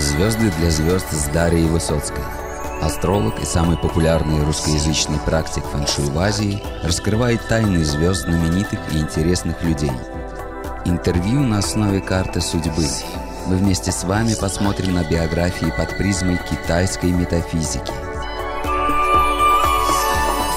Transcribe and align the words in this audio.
Звезды 0.00 0.50
для 0.58 0.70
звезд 0.70 1.12
с 1.12 1.26
Дарьей 1.26 1.68
Высоцкой. 1.68 2.24
Астролог 2.80 3.38
и 3.42 3.44
самый 3.44 3.76
популярный 3.76 4.42
русскоязычный 4.42 5.18
практик 5.26 5.62
фэншуй 5.62 6.06
в 6.06 6.18
Азии 6.18 6.62
раскрывает 6.82 7.46
тайны 7.46 7.84
звезд 7.84 8.22
знаменитых 8.22 8.80
и 8.94 8.96
интересных 8.96 9.62
людей. 9.62 9.92
Интервью 10.86 11.40
на 11.40 11.58
основе 11.58 12.00
карты 12.00 12.40
судьбы. 12.40 12.86
Мы 13.46 13.56
вместе 13.56 13.92
с 13.92 14.04
вами 14.04 14.34
посмотрим 14.40 14.94
на 14.94 15.04
биографии 15.04 15.70
под 15.76 15.94
призмой 15.98 16.40
китайской 16.50 17.12
метафизики– 17.12 17.92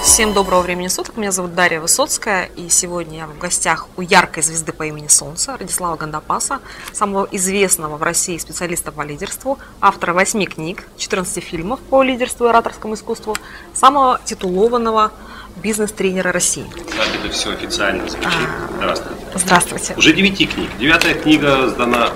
Всем 0.04 0.34
доброго 0.34 0.62
времени 0.62 0.90
суток. 0.90 1.16
Меня 1.16 1.32
зовут 1.32 1.56
Дарья 1.56 1.80
Высоцкая, 1.80 2.50
и 2.58 2.68
сегодня 2.68 3.20
я 3.20 3.26
в 3.26 3.38
гостях 3.38 3.88
у 3.96 4.02
яркой 4.02 4.44
звезды 4.44 4.74
по 4.74 4.84
имени 4.84 5.08
Солнце, 5.08 5.56
Радислава 5.58 5.96
Гандапаса, 5.96 6.60
самого 6.92 7.26
известного 7.32 7.96
в 7.96 8.04
России 8.04 8.38
специалиста 8.38 8.92
по 8.92 9.02
лидерству, 9.04 9.58
автора 9.80 10.12
восьми 10.14 10.46
книг, 10.46 10.84
14 10.98 11.42
фильмов 11.42 11.80
по 11.90 12.04
лидерству 12.04 12.46
и 12.46 12.50
ораторскому 12.50 12.96
искусству, 12.96 13.38
самого 13.74 14.20
титулованного 14.26 15.14
бизнес-тренера 15.56 16.34
России. 16.34 16.66
Так 16.98 17.08
это 17.22 17.32
все 17.34 17.54
официально 17.54 18.08
звучит. 18.10 18.28
А, 18.28 18.76
Здравствуйте. 18.76 19.22
Здравствуйте. 19.36 19.94
Уже 19.96 20.14
девяти 20.14 20.48
книг. 20.48 20.70
Девятая 20.80 21.14
книга 21.14 21.70
сдана 21.70 22.10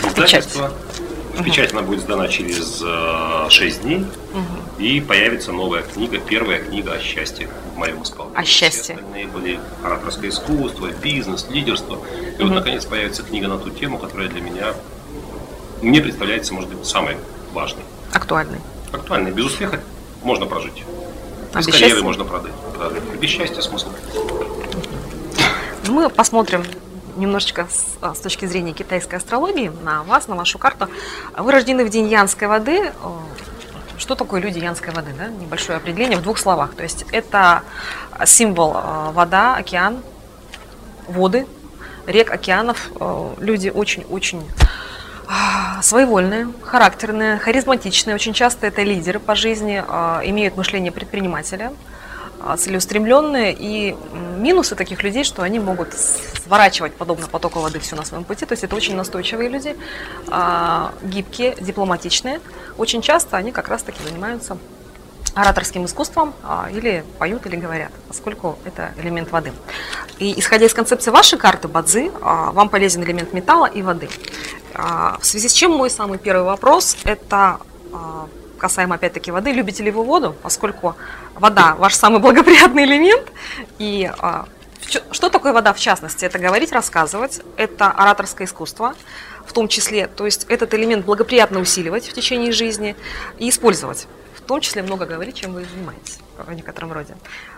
в 0.00 0.06
издательство. 0.06 0.72
В 1.34 1.42
печать 1.42 1.72
она 1.72 1.82
будет 1.82 2.02
сдана 2.02 2.28
через 2.28 2.82
э, 2.84 3.46
6 3.50 3.82
дней. 3.82 4.06
Угу. 4.32 4.71
И 4.82 5.00
появится 5.00 5.52
новая 5.52 5.82
книга, 5.82 6.18
первая 6.18 6.58
книга 6.58 6.94
о 6.94 6.98
счастье 6.98 7.48
в 7.72 7.78
моем 7.78 8.02
исполнении. 8.02 8.40
О 8.40 8.44
счастье. 8.44 8.82
Все 8.82 8.92
остальные 8.94 9.28
были 9.28 9.60
ораторское 9.84 10.28
искусство, 10.30 10.88
бизнес, 10.88 11.46
лидерство. 11.48 12.00
И 12.36 12.42
угу. 12.42 12.48
вот, 12.48 12.54
наконец, 12.56 12.84
появится 12.84 13.22
книга 13.22 13.46
на 13.46 13.58
ту 13.58 13.70
тему, 13.70 13.98
которая 13.98 14.28
для 14.28 14.40
меня, 14.40 14.74
мне 15.82 16.00
представляется, 16.00 16.52
может 16.52 16.68
быть, 16.68 16.84
самой 16.84 17.16
важной. 17.52 17.84
Актуальной. 18.12 18.58
Актуальной. 18.90 19.30
Без 19.30 19.44
успеха 19.44 19.80
можно 20.24 20.46
прожить. 20.46 20.82
А 21.52 21.58
без, 21.58 21.68
без 21.68 21.78
карьеры 21.78 22.02
можно 22.02 22.24
продать. 22.24 22.52
продать. 22.76 23.04
Без 23.20 23.30
счастья 23.30 23.60
смысл. 23.60 23.86
Мы 25.86 26.10
посмотрим 26.10 26.64
немножечко 27.16 27.68
с, 27.70 27.98
а, 28.00 28.16
с 28.16 28.18
точки 28.18 28.46
зрения 28.46 28.72
китайской 28.72 29.14
астрологии 29.14 29.70
на 29.84 30.02
вас, 30.02 30.26
на 30.26 30.34
вашу 30.34 30.58
карту. 30.58 30.88
Вы 31.38 31.52
рождены 31.52 31.84
в 31.84 31.88
день 31.88 32.08
Янской 32.08 32.48
воды. 32.48 32.92
Что 33.98 34.14
такое 34.14 34.40
люди 34.40 34.58
Янской 34.58 34.92
воды? 34.92 35.12
Да? 35.16 35.28
Небольшое 35.28 35.76
определение 35.76 36.18
в 36.18 36.22
двух 36.22 36.38
словах. 36.38 36.74
То 36.74 36.82
есть 36.82 37.04
это 37.12 37.62
символ 38.24 38.72
а, 38.74 39.12
вода, 39.12 39.56
океан, 39.56 40.02
воды, 41.08 41.46
рек, 42.06 42.30
океанов. 42.30 42.90
Люди 43.38 43.68
очень-очень 43.68 44.46
а, 45.28 45.80
своевольные, 45.82 46.48
характерные, 46.62 47.38
харизматичные. 47.38 48.14
Очень 48.14 48.32
часто 48.32 48.66
это 48.66 48.82
лидеры 48.82 49.20
по 49.20 49.34
жизни, 49.34 49.78
имеют 50.24 50.56
мышление 50.56 50.92
предпринимателя– 50.92 51.72
целеустремленные. 52.58 53.54
И 53.58 53.96
минусы 54.38 54.74
таких 54.74 55.02
людей, 55.02 55.24
что 55.24 55.42
они 55.42 55.58
могут 55.58 55.94
сворачивать 55.94 56.94
подобно 56.94 57.28
потоку 57.28 57.60
воды 57.60 57.78
все 57.78 57.96
на 57.96 58.04
своем 58.04 58.24
пути. 58.24 58.46
То 58.46 58.52
есть 58.52 58.64
это 58.64 58.74
очень 58.76 58.96
настойчивые 58.96 59.48
люди, 59.48 59.76
а, 60.28 60.92
гибкие, 61.02 61.56
дипломатичные. 61.60 62.40
Очень 62.78 63.02
часто 63.02 63.36
они 63.36 63.52
как 63.52 63.68
раз-таки 63.68 64.02
занимаются 64.02 64.58
ораторским 65.34 65.84
искусством 65.86 66.34
а, 66.42 66.68
или 66.70 67.04
поют, 67.18 67.46
или 67.46 67.56
говорят, 67.56 67.92
поскольку 68.08 68.58
это 68.64 68.92
элемент 68.98 69.30
воды. 69.30 69.52
И 70.18 70.38
исходя 70.38 70.66
из 70.66 70.74
концепции 70.74 71.10
вашей 71.10 71.38
карты 71.38 71.68
Бадзи, 71.68 72.10
вам 72.20 72.68
полезен 72.68 73.02
элемент 73.02 73.32
металла 73.32 73.66
и 73.66 73.82
воды. 73.82 74.08
В 74.74 75.24
связи 75.24 75.48
с 75.48 75.52
чем 75.52 75.72
мой 75.72 75.90
самый 75.90 76.18
первый 76.18 76.44
вопрос– 76.44 76.96
это 77.04 77.58
касаемо 78.62 78.94
опять-таки 78.94 79.32
воды, 79.32 79.52
любите 79.52 79.82
ли 79.82 79.90
вы 79.90 80.04
воду, 80.04 80.34
поскольку 80.42 80.94
вода 81.34 81.74
ваш 81.74 81.94
самый 81.94 82.20
благоприятный 82.20 82.84
элемент. 82.84 83.24
И 83.78 84.08
а, 84.18 84.46
что 85.10 85.28
такое 85.28 85.52
вода 85.52 85.72
в 85.72 85.80
частности? 85.80 86.24
Это 86.24 86.38
говорить, 86.38 86.72
рассказывать, 86.72 87.42
это 87.56 87.90
ораторское 87.90 88.46
искусство 88.46 88.94
в 89.44 89.52
том 89.52 89.66
числе. 89.66 90.06
То 90.06 90.24
есть 90.26 90.46
этот 90.48 90.72
элемент 90.74 91.04
благоприятно 91.04 91.58
усиливать 91.58 92.06
в 92.06 92.12
течение 92.12 92.52
жизни 92.52 92.94
и 93.38 93.48
использовать. 93.48 94.06
В 94.36 94.40
том 94.40 94.60
числе 94.60 94.82
много 94.82 95.06
говорить, 95.06 95.36
чем 95.36 95.54
вы 95.54 95.64
занимаетесь 95.64 96.18
в 96.36 96.52
некотором 96.52 96.92
роде. 96.92 97.16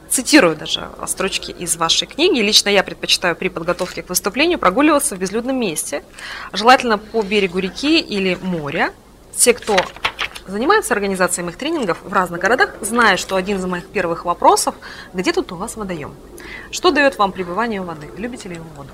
Цитирую 0.09 0.57
даже 0.57 0.89
строчки 1.07 1.51
из 1.51 1.77
вашей 1.77 2.07
книги. 2.07 2.41
Лично 2.41 2.71
я 2.71 2.83
предпочитаю 2.83 3.37
при 3.37 3.49
подготовке 3.49 4.03
к 4.03 4.09
выступлению 4.09 4.59
прогуливаться 4.59 5.17
в 5.17 5.19
безлюдном 5.19 5.59
месте, 5.59 6.03
желательно 6.53 6.97
по 6.97 7.23
берегу 7.23 7.59
реки 7.59 8.01
или 8.01 8.39
моря. 8.43 8.93
Те, 9.37 9.53
кто 9.53 9.77
занимается 10.47 10.95
организацией 10.95 11.45
моих 11.45 11.57
тренингов 11.57 11.99
в 12.03 12.13
разных 12.13 12.41
городах, 12.41 12.75
знаю, 12.81 13.19
что 13.19 13.37
один 13.37 13.59
из 13.59 13.65
моих 13.65 13.87
первых 13.87 14.25
вопросов, 14.25 14.75
где 15.13 15.33
тут 15.33 15.53
у 15.53 15.57
вас 15.57 15.77
водоем? 15.77 16.15
Что 16.71 16.91
дает 16.91 17.19
вам 17.19 17.33
пребывание 17.33 17.81
у 17.81 17.85
воды? 17.85 18.09
Любите 18.17 18.49
ли 18.49 18.57
вы 18.57 18.65
воду? 18.77 18.91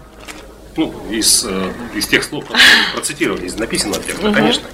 Ну, 0.77 0.94
из, 1.10 1.44
э, 1.44 1.72
из 1.94 2.06
тех 2.06 2.22
слов, 2.22 2.44
которые 2.44 2.65
процитировали, 2.94 3.47
из 3.47 3.56
написанного 3.56 4.03
текста, 4.03 4.27
угу. 4.27 4.34
конечно. 4.34 4.66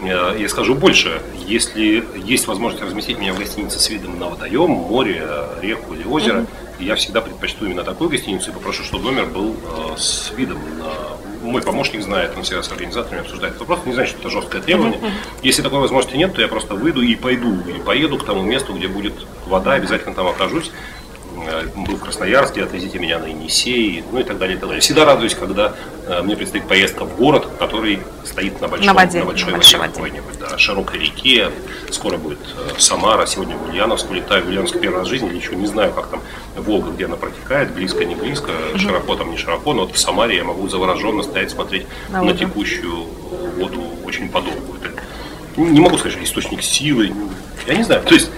Я 0.00 0.48
скажу 0.48 0.76
больше. 0.76 1.20
Если 1.46 2.04
есть 2.24 2.46
возможность 2.46 2.84
разместить 2.84 3.18
меня 3.18 3.32
в 3.32 3.38
гостинице 3.38 3.80
с 3.80 3.90
видом 3.90 4.16
на 4.20 4.28
водоем, 4.28 4.70
море, 4.70 5.28
реку 5.60 5.94
или 5.94 6.04
озеро, 6.04 6.42
угу. 6.42 6.48
я 6.78 6.94
всегда 6.94 7.20
предпочту 7.20 7.66
именно 7.66 7.82
такую 7.82 8.08
гостиницу 8.08 8.50
и 8.50 8.54
попрошу, 8.54 8.84
чтобы 8.84 9.06
номер 9.06 9.26
был 9.26 9.56
э, 9.56 9.96
с 9.96 10.32
видом 10.36 10.58
на 10.78 11.17
мой 11.42 11.62
помощник 11.62 12.02
знает, 12.02 12.32
он 12.36 12.42
всегда 12.42 12.62
с 12.62 12.70
организаторами 12.70 13.22
обсуждает 13.22 13.54
этот 13.54 13.68
вопрос, 13.68 13.86
не 13.86 13.92
знаю, 13.92 14.08
что 14.08 14.18
это 14.18 14.30
жесткое 14.30 14.62
требование. 14.62 15.00
Если 15.42 15.62
такой 15.62 15.80
возможности 15.80 16.16
нет, 16.16 16.34
то 16.34 16.40
я 16.40 16.48
просто 16.48 16.74
выйду 16.74 17.02
и 17.02 17.14
пойду, 17.14 17.60
или 17.66 17.78
поеду 17.78 18.18
к 18.18 18.24
тому 18.24 18.42
месту, 18.42 18.72
где 18.72 18.88
будет 18.88 19.14
вода, 19.46 19.72
обязательно 19.72 20.14
там 20.14 20.26
окажусь. 20.26 20.70
Э, 21.46 21.66
был 21.74 21.96
в 21.96 22.00
Красноярске, 22.00 22.64
отвезите 22.64 22.98
меня 22.98 23.18
на 23.18 23.26
Енисей, 23.26 24.04
ну 24.10 24.20
и 24.20 24.22
так 24.24 24.38
далее, 24.38 24.56
и 24.56 24.60
так 24.60 24.68
далее. 24.68 24.80
Всегда 24.80 25.04
радуюсь, 25.04 25.34
когда 25.34 25.74
э, 26.06 26.22
мне 26.22 26.36
предстоит 26.36 26.66
поездка 26.66 27.04
в 27.04 27.16
город, 27.16 27.48
который 27.58 28.00
стоит 28.24 28.60
на, 28.60 28.68
большом, 28.68 28.86
на, 28.86 28.94
воде, 28.94 29.20
на 29.20 29.24
большой, 29.26 29.52
на 29.52 29.56
большой 29.58 29.80
воде, 29.80 30.00
воде. 30.00 30.22
Да, 30.40 30.58
широкой 30.58 31.00
реке. 31.00 31.50
Скоро 31.90 32.16
будет 32.16 32.38
э, 32.56 32.78
Самара, 32.78 33.26
сегодня 33.26 33.56
в 33.56 33.68
Ульяновск. 33.68 34.10
Улетаю 34.10 34.44
в 34.44 34.48
Ульяновск 34.48 34.80
первый 34.80 34.98
раз 34.98 35.06
в 35.06 35.10
жизни, 35.10 35.30
ничего 35.30 35.56
не 35.56 35.66
знаю, 35.66 35.92
как 35.92 36.08
там 36.08 36.22
Волга, 36.56 36.90
где 36.90 37.06
она 37.06 37.16
протекает, 37.16 37.72
близко, 37.72 38.04
не 38.04 38.14
близко, 38.14 38.50
угу. 38.70 38.78
широко 38.78 39.16
там, 39.16 39.30
не 39.30 39.36
широко, 39.36 39.72
но 39.72 39.82
вот 39.82 39.94
в 39.94 39.98
Самаре 39.98 40.36
я 40.36 40.44
могу 40.44 40.68
завороженно 40.68 41.22
стоять, 41.22 41.50
смотреть 41.50 41.86
на, 42.08 42.22
на 42.22 42.32
текущую 42.36 43.04
воду 43.56 43.82
очень 44.04 44.28
подолгу. 44.28 44.76
Это, 44.82 44.92
не 45.56 45.80
могу 45.80 45.98
сказать, 45.98 46.14
что 46.14 46.24
источник 46.24 46.62
силы, 46.62 47.12
я 47.66 47.74
не 47.74 47.82
знаю, 47.82 48.02
то 48.02 48.14
есть 48.14 48.30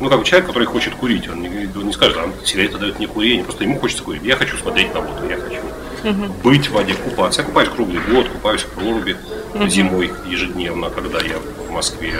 ну, 0.00 0.08
как 0.08 0.18
бы 0.18 0.24
человек, 0.24 0.46
который 0.46 0.64
хочет 0.64 0.94
курить, 0.94 1.28
он 1.28 1.42
не, 1.42 1.68
он 1.76 1.86
не 1.86 1.92
скажет, 1.92 2.16
а 2.16 2.46
сигарета 2.46 2.78
дает 2.78 2.98
мне 2.98 3.06
курение, 3.06 3.44
просто 3.44 3.64
ему 3.64 3.78
хочется 3.78 4.02
курить. 4.02 4.22
Я 4.22 4.36
хочу 4.36 4.56
смотреть 4.56 4.94
на 4.94 5.00
воду, 5.00 5.28
я 5.28 5.36
хочу 5.36 5.60
угу. 6.04 6.32
быть 6.42 6.68
в 6.68 6.72
воде, 6.72 6.94
купаться. 6.94 7.42
Я 7.42 7.46
купаюсь 7.46 7.68
круглый 7.68 8.00
год, 8.10 8.28
купаюсь 8.28 8.62
в 8.62 8.70
проруби 8.70 9.16
угу. 9.54 9.68
зимой 9.68 10.10
ежедневно, 10.26 10.90
когда 10.90 11.20
я 11.20 11.36
в 11.38 11.70
Москве. 11.70 12.14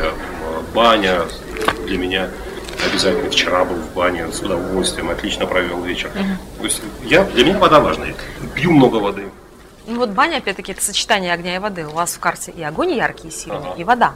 Баня 0.74 1.22
для 1.86 1.98
меня 1.98 2.30
обязательно. 2.86 3.30
Вчера 3.30 3.64
был 3.64 3.76
в 3.76 3.94
бане 3.94 4.30
с 4.30 4.40
удовольствием, 4.40 5.10
отлично 5.10 5.46
провел 5.46 5.82
вечер. 5.82 6.10
Угу. 6.14 6.58
То 6.58 6.64
есть 6.64 6.82
я, 7.04 7.24
для 7.24 7.44
меня 7.44 7.58
вода 7.58 7.80
важна. 7.80 8.06
Пью 8.54 8.72
много 8.72 8.96
воды. 8.96 9.30
Ну 9.86 9.96
вот 9.96 10.10
баня, 10.10 10.36
опять-таки, 10.36 10.72
это 10.72 10.82
сочетание 10.82 11.32
огня 11.32 11.56
и 11.56 11.58
воды. 11.58 11.86
У 11.86 11.90
вас 11.90 12.14
в 12.14 12.20
карте 12.20 12.52
и 12.52 12.62
огонь 12.62 12.92
яркий 12.92 13.28
и 13.28 13.30
сильный, 13.30 13.58
ага. 13.58 13.74
и 13.76 13.84
вода. 13.84 14.14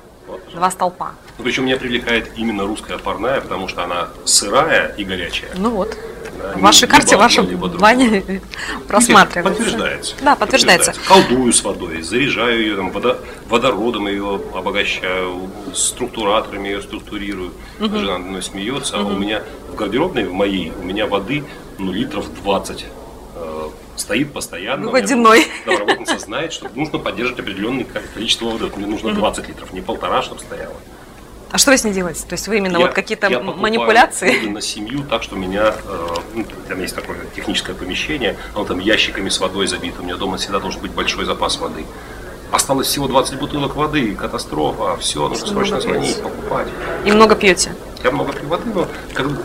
Два 0.53 0.71
столпа. 0.71 1.13
Ну, 1.39 1.45
причем 1.45 1.67
меня 1.67 1.77
привлекает 1.77 2.31
именно 2.37 2.65
русская 2.65 2.99
парная, 2.99 3.41
потому 3.41 3.69
что 3.69 3.85
она 3.85 4.09
сырая 4.25 4.95
и 4.97 5.05
горячая. 5.05 5.51
Ну 5.57 5.71
вот. 5.71 5.97
Да, 6.39 6.53
в 6.57 6.61
вашей 6.61 6.89
карте 6.89 7.17
ваша 7.17 7.43
баня 7.43 8.23
просматривается. 8.89 9.63
Подтверждается. 9.63 10.15
Да, 10.23 10.37
подтверждается. 10.37 10.93
подтверждается. 10.93 11.29
Колдую 11.29 11.53
с 11.53 11.63
водой, 11.63 12.03
заряжаю 12.03 12.61
ее, 12.61 12.77
там, 12.77 12.91
водо, 12.91 13.19
водородом 13.49 14.09
ее 14.09 14.41
обогащаю, 14.55 15.51
структураторами 15.75 16.69
ее 16.69 16.83
структурирую. 16.83 17.53
Угу. 17.81 17.97
Жена 17.97 18.19
мной 18.19 18.43
смеется, 18.43 18.99
угу. 18.99 19.09
а 19.09 19.13
у 19.13 19.17
меня 19.17 19.43
в 19.71 19.75
гардеробной, 19.75 20.25
в 20.25 20.33
моей, 20.33 20.73
у 20.79 20.83
меня 20.83 21.07
воды 21.07 21.45
ну, 21.79 21.93
литров 21.93 22.27
20 22.43 22.87
стоит 23.97 24.33
постоянно. 24.33 24.91
Водяной. 24.91 25.47
Да, 25.67 25.79
работница 25.79 26.19
знает, 26.19 26.53
что 26.53 26.69
нужно 26.75 26.99
поддерживать 26.99 27.41
определенное 27.41 27.87
количество 28.15 28.47
воды. 28.47 28.71
Мне 28.77 28.87
нужно 28.87 29.13
20 29.13 29.49
литров, 29.49 29.73
не 29.73 29.81
полтора, 29.81 30.23
чтобы 30.23 30.41
стояло. 30.41 30.75
А 31.55 31.59
что 31.59 31.71
вы 31.71 31.79
с 31.79 31.85
ней 31.85 31.93
делаете? 31.93 32.25
То 32.29 32.33
есть 32.33 32.49
вы 32.49 32.57
именно 32.57 32.79
я, 32.79 32.87
вот 32.87 32.95
какие-то 32.95 33.29
я 33.29 33.39
манипуляции? 33.39 34.49
на 34.49 34.61
семью 34.61 35.05
так, 35.09 35.23
что 35.23 35.37
у 35.37 35.39
меня, 35.39 35.73
э, 35.85 36.09
ну, 36.35 36.45
там 36.69 36.81
есть 36.81 36.97
такое 36.97 37.17
техническое 37.37 37.75
помещение, 37.75 38.37
оно 38.57 38.65
там 38.65 38.81
ящиками 38.81 39.29
с 39.29 39.39
водой 39.39 39.69
забито. 39.69 40.03
У 40.03 40.05
меня 40.05 40.17
дома 40.17 40.37
всегда 40.37 40.59
должен 40.59 40.81
быть 40.81 40.91
большой 40.91 41.27
запас 41.27 41.59
воды. 41.59 41.85
Осталось 42.51 42.89
всего 42.89 43.07
20 43.07 43.39
бутылок 43.39 43.77
воды, 43.77 44.17
катастрофа, 44.17 44.97
все, 44.97 45.29
нужно 45.29 45.47
срочно 45.47 45.81
звонить, 45.81 46.21
покупать. 46.21 46.67
И 47.05 47.13
много 47.13 47.37
пьете? 47.37 47.77
Я 48.03 48.11
много 48.11 48.33
пью 48.33 48.49
воды, 48.49 48.65
но 48.75 48.89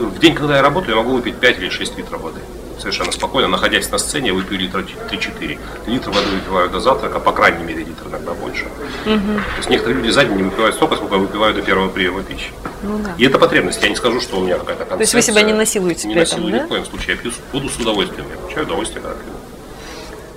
в 0.10 0.20
день, 0.20 0.34
когда 0.34 0.56
я 0.56 0.62
работаю, 0.64 0.98
я 0.98 1.04
могу 1.04 1.16
выпить 1.16 1.36
5 1.36 1.60
или 1.60 1.70
6 1.70 1.98
литров 1.98 2.22
воды. 2.22 2.40
Совершенно 2.80 3.12
спокойно, 3.12 3.48
находясь 3.48 3.90
на 3.92 3.98
сцене, 3.98 4.28
я 4.30 4.34
выпью 4.34 4.58
литра 4.58 4.82
3-4. 4.82 5.60
Литр 5.88 6.10
воды 6.10 6.28
выпиваю 6.30 6.70
до 6.70 6.80
завтрака, 6.80 7.20
по 7.20 7.32
крайней 7.32 7.64
мере, 7.64 7.84
литр 7.84 8.08
иногда 8.08 8.34
больше. 8.34 8.66
То 9.04 9.12
есть 9.58 9.70
некоторые 9.70 9.98
люди 10.00 10.10
за 10.12 10.26
день 10.26 10.38
не 10.38 10.44
выпивают 10.44 10.76
столько, 10.76 10.96
сколько 10.96 11.16
я 11.16 11.22
выпиваю 11.22 11.54
до 11.54 11.62
первого 11.62 11.90
приема 11.90 12.24
пищи. 12.24 12.52
Ну 12.84 12.98
да. 13.00 13.14
И 13.18 13.26
это 13.26 13.38
потребность. 13.40 13.82
Я 13.84 13.90
не 13.90 13.96
скажу, 13.96 14.22
что 14.22 14.38
у 14.40 14.44
меня 14.44 14.58
какая-то 14.58 14.86
концепция. 14.86 14.98
То 14.98 15.02
есть 15.04 15.14
вы 15.14 15.22
себя 15.22 15.42
не 15.42 15.54
насилуете 15.54 16.08
Не 16.08 16.14
при 16.14 16.24
этом, 16.24 16.40
насилую 16.40 16.52
да? 16.54 16.60
ни 16.64 16.66
в 16.66 16.70
коем 16.70 16.86
случае. 16.86 17.16
Я 17.16 17.22
пью 17.22 17.32
воду 17.54 17.70
с 17.70 17.76
удовольствием. 17.78 18.26
Я 18.30 18.38
получаю 18.38 18.66
удовольствие, 18.66 19.02
когда 19.02 19.16
пью. 19.18 19.32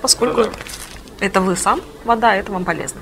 Поскольку 0.01 0.43
Да-да. 0.43 0.51
это 1.21 1.41
вы 1.41 1.55
сам, 1.55 1.81
вода, 2.03 2.35
это 2.35 2.51
вам 2.51 2.65
полезно. 2.65 2.99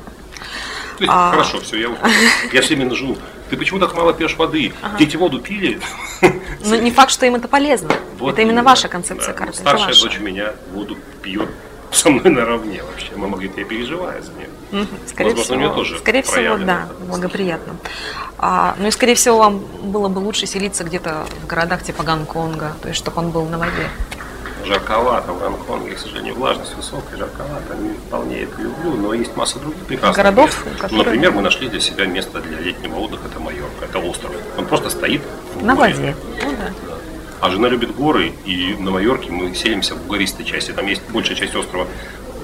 А. 1.09 1.31
Хорошо, 1.31 1.59
все, 1.61 1.77
я 1.77 1.89
ухожу. 1.89 2.13
Я 2.53 2.61
все 2.61 2.75
время 2.75 2.93
живу. 2.95 3.17
Ты 3.49 3.57
почему 3.57 3.79
так 3.79 3.93
мало 3.95 4.13
пьешь 4.13 4.35
воды? 4.37 4.73
Дети 4.97 5.17
воду 5.17 5.39
пили? 5.41 5.79
Но 6.65 6.75
не 6.75 6.91
факт, 6.91 7.11
что 7.11 7.25
им 7.25 7.35
это 7.35 7.47
полезно. 7.47 7.89
Вот 8.17 8.33
это 8.33 8.41
именно 8.43 8.63
ваша 8.63 8.87
концепция 8.87 9.33
Да. 9.33 9.39
карты. 9.39 9.57
Старшая 9.57 9.87
ваша. 9.87 10.01
дочь 10.03 10.19
у 10.19 10.23
меня 10.23 10.53
воду 10.73 10.97
пьет 11.21 11.49
со 11.91 12.09
мной 12.09 12.29
наравне 12.31 12.81
вообще. 12.83 13.11
Мама 13.15 13.33
говорит, 13.33 13.57
я 13.57 13.65
переживаю 13.65 14.21
за 14.23 14.31
нее. 14.33 14.87
Скорее 15.07 15.35
Возможно, 15.35 15.57
всего, 15.65 15.75
тоже 15.75 15.99
скорее 15.99 16.21
всего, 16.23 16.57
да, 16.59 16.85
это. 16.89 17.03
благоприятно. 17.05 17.75
А, 18.37 18.75
ну 18.79 18.87
и 18.87 18.91
скорее 18.91 19.15
всего 19.15 19.37
вам 19.37 19.59
было 19.59 20.07
бы 20.07 20.19
лучше 20.19 20.45
селиться 20.45 20.83
где-то 20.85 21.25
в 21.43 21.47
городах 21.47 21.83
типа 21.83 22.03
Гонконга, 22.03 22.73
то 22.81 22.87
есть 22.87 22.99
чтобы 22.99 23.19
он 23.19 23.31
был 23.31 23.45
на 23.45 23.57
воде. 23.57 23.89
Жарковато 24.65 25.31
в 25.33 25.39
Гонконге, 25.39 25.95
к 25.95 25.99
сожалению, 25.99 26.35
влажность 26.35 26.75
высокая, 26.75 27.17
жарковато. 27.17 27.75
Не 27.75 27.93
вполне 27.93 28.41
это 28.43 28.61
люблю, 28.61 28.91
но 28.95 29.13
есть 29.13 29.35
масса 29.35 29.59
других 29.59 29.83
прекрасных 29.85 30.17
Городов, 30.17 30.65
мест. 30.65 30.79
которые- 30.79 31.03
Например, 31.05 31.31
мы 31.31 31.41
нашли 31.41 31.67
для 31.69 31.79
себя 31.79 32.05
место 32.05 32.39
для 32.41 32.59
летнего 32.59 32.95
отдыха, 32.99 33.23
это 33.29 33.39
Майорка, 33.39 33.85
это 33.85 33.99
остров. 33.99 34.31
Он 34.57 34.65
просто 34.65 34.89
стоит 34.89 35.21
в 35.55 35.63
На 35.65 35.75
море. 35.75 35.93
воде. 35.93 36.15
Ну 36.43 36.51
да. 36.51 36.95
А 37.39 37.49
жена 37.49 37.69
любит 37.69 37.95
горы, 37.95 38.33
и 38.45 38.75
на 38.79 38.91
Майорке 38.91 39.31
мы 39.31 39.53
селимся 39.55 39.95
в 39.95 40.05
гористой 40.07 40.45
части. 40.45 40.71
Там 40.71 40.85
есть 40.85 41.01
большая 41.09 41.35
часть 41.35 41.55
острова 41.55 41.87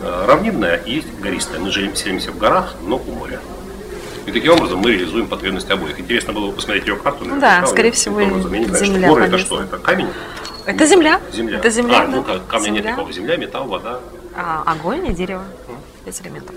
э, 0.01 0.25
равнинная 0.27 0.75
и 0.77 0.95
есть 0.95 1.07
гористая. 1.21 1.59
Мы 1.59 1.71
жили- 1.71 1.93
селимся 1.95 2.31
в 2.31 2.37
горах, 2.37 2.75
но 2.85 2.97
у 2.97 3.11
моря. 3.13 3.39
И 4.27 4.31
таким 4.31 4.53
образом 4.53 4.79
мы 4.79 4.91
реализуем 4.91 5.27
потребности 5.27 5.71
обоих. 5.71 5.97
Интересно 5.99 6.33
было 6.33 6.47
бы 6.47 6.53
посмотреть 6.53 6.85
ее 6.87 6.97
карту. 6.97 7.25
Ну 7.25 7.39
да, 7.39 7.65
скорее 7.65 7.91
всего, 7.91 8.19
земля 8.19 9.07
горы 9.07 9.25
это 9.25 9.37
что? 9.37 9.61
Это 9.61 9.77
камень? 9.77 10.07
Это 10.67 10.85
земля. 10.85 11.21
Земля. 11.31 11.59
Это 11.59 11.69
земля, 11.69 12.01
а, 12.01 12.05
да. 12.07 12.11
ну 12.11 12.23
как, 12.23 12.45
камня 12.47 12.69
нет 12.69 12.77
Земля. 12.77 12.91
никакого. 12.91 13.13
Земля, 13.13 13.37
металл, 13.37 13.67
вода. 13.67 13.99
А, 14.35 14.63
огонь 14.65 15.07
и 15.07 15.13
дерево. 15.13 15.45
Пять 16.03 16.21
элементов. 16.21 16.55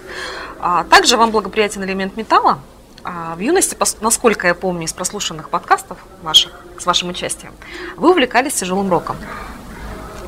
А, 0.58 0.82
также 0.84 1.16
вам 1.16 1.30
благоприятен 1.30 1.84
элемент 1.84 2.16
металла. 2.16 2.58
А, 3.04 3.36
в 3.36 3.38
юности, 3.38 3.76
насколько 4.00 4.48
я 4.48 4.54
помню 4.54 4.84
из 4.84 4.92
прослушанных 4.92 5.48
подкастов 5.48 5.98
ваших 6.22 6.60
с 6.76 6.86
вашим 6.86 7.10
участием, 7.10 7.52
вы 7.96 8.10
увлекались 8.10 8.54
тяжелым 8.54 8.90
роком. 8.90 9.16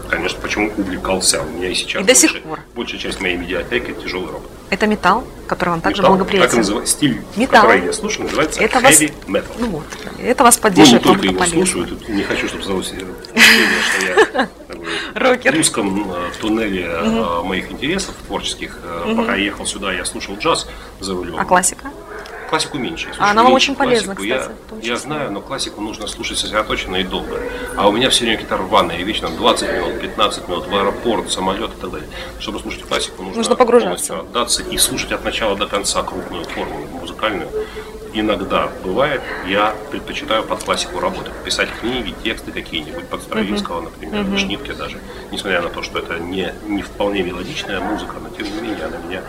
Конечно, 0.09 0.39
почему 0.41 0.71
увлекался. 0.77 1.43
У 1.43 1.51
меня 1.51 1.69
и 1.69 1.75
сейчас 1.75 2.03
И 2.03 2.05
до 2.05 2.15
сих 2.15 2.33
больше- 2.33 2.47
пор. 2.47 2.61
большая 2.75 3.01
часть 3.01 3.21
моей 3.21 3.37
медиатеки 3.37 3.93
тяжелый 3.93 4.31
рок. 4.33 4.43
Это 4.71 4.87
металл, 4.87 5.25
который 5.47 5.71
вам 5.71 5.81
также 5.81 6.03
Металл, 6.03 6.17
благоприятен. 6.17 6.49
Так 6.51 6.59
называется. 6.59 6.93
Стиль, 6.95 7.23
Металл. 7.37 7.63
который 7.63 7.85
я 7.87 7.93
слушаю, 7.93 8.25
называется 8.25 8.61
Это 8.61 8.81
вас- 8.81 9.01
heavy 9.01 9.13
metal. 9.27 9.55
Ну 9.59 9.67
вот, 9.69 9.85
это 10.23 10.45
вас 10.45 10.57
Ну, 10.57 10.59
не 10.59 10.63
поддерживает, 10.63 11.03
только 11.03 11.27
его 11.27 11.39
полезно. 11.39 11.67
слушаю, 11.67 11.87
тут 11.87 12.09
не 12.09 12.23
хочу, 12.23 12.49
чтобы 12.49 12.63
впечатление, 12.63 13.15
что 13.83 14.07
я 14.07 15.53
в 15.53 15.59
узком 15.61 16.11
э, 16.11 16.31
туннеле 16.41 16.85
э, 16.87 17.43
моих 17.43 17.71
интересов 17.71 18.15
творческих. 18.27 18.79
Э, 18.83 19.15
Пока 19.17 19.37
я 19.37 19.45
ехал 19.45 19.67
сюда, 19.67 19.93
я 19.93 20.05
слушал 20.05 20.37
джаз 20.37 20.67
за 21.01 21.15
рулем. 21.15 21.37
А 21.39 21.45
классика? 21.45 21.91
Классику 22.53 22.77
меньше. 22.77 23.09
Я 23.09 23.15
А 23.19 23.31
она 23.31 23.45
вам 23.45 23.55
очень 23.55 23.75
полезна, 23.75 24.15
классику. 24.15 24.23
Я- 24.35 24.41
кстати, 24.41 24.59
Я, 24.75 24.81
числе. 24.83 24.97
знаю, 24.99 25.33
но 25.33 25.41
классику 25.41 25.81
нужно 25.81 26.07
слушать 26.07 26.37
сосредоточенно 26.37 26.97
и 26.97 27.03
долго. 27.03 27.41
А 27.79 27.89
у 27.89 27.93
меня 27.93 28.11
все 28.11 28.25
время 28.25 28.37
какие-то 28.37 28.59
рваные 28.59 29.03
вещи, 29.05 29.23
там 29.23 29.39
20 29.39 29.73
минут, 29.73 29.99
15 30.03 30.49
минут, 30.49 30.69
в 30.69 30.77
аэропорт, 30.77 31.33
самолет 31.33 31.71
и 31.71 31.81
так 31.81 31.91
далее. 31.91 32.09
Чтобы 32.41 32.59
слушать 32.59 32.83
классику, 32.83 33.23
нужно, 33.23 33.39
Нужно 33.39 33.57
погружаться. 33.57 34.21
отдаться 34.21 34.63
и 34.65 34.77
слушать 34.77 35.13
от 35.13 35.25
начала 35.25 35.57
до 35.57 35.67
конца 35.67 36.03
крупную 36.03 36.45
форму 36.45 36.87
музыкальную. 37.01 37.49
Иногда 38.13 38.69
бывает, 38.85 39.23
я 39.47 39.75
предпочитаю 39.91 40.43
под 40.43 40.63
классику 40.63 41.01
работать, 41.01 41.33
писать 41.47 41.71
книги, 41.81 42.15
тексты 42.23 42.53
какие-нибудь, 42.53 43.09
под 43.09 43.23
Стравинского, 43.23 43.81
например, 43.81 44.27
или 44.27 44.37
Шнитке 44.37 44.75
даже. 44.75 44.99
Несмотря 45.31 45.63
на 45.63 45.71
то, 45.71 45.83
что 45.83 46.01
это 46.01 46.19
не, 46.19 46.53
не 46.69 46.83
вполне 46.83 47.23
мелодичная 47.23 47.81
музыка, 47.81 48.17
но 48.23 48.29
тем 48.29 48.55
не 48.55 48.61
менее 48.61 48.85
она 48.85 48.99
меня 48.99 49.23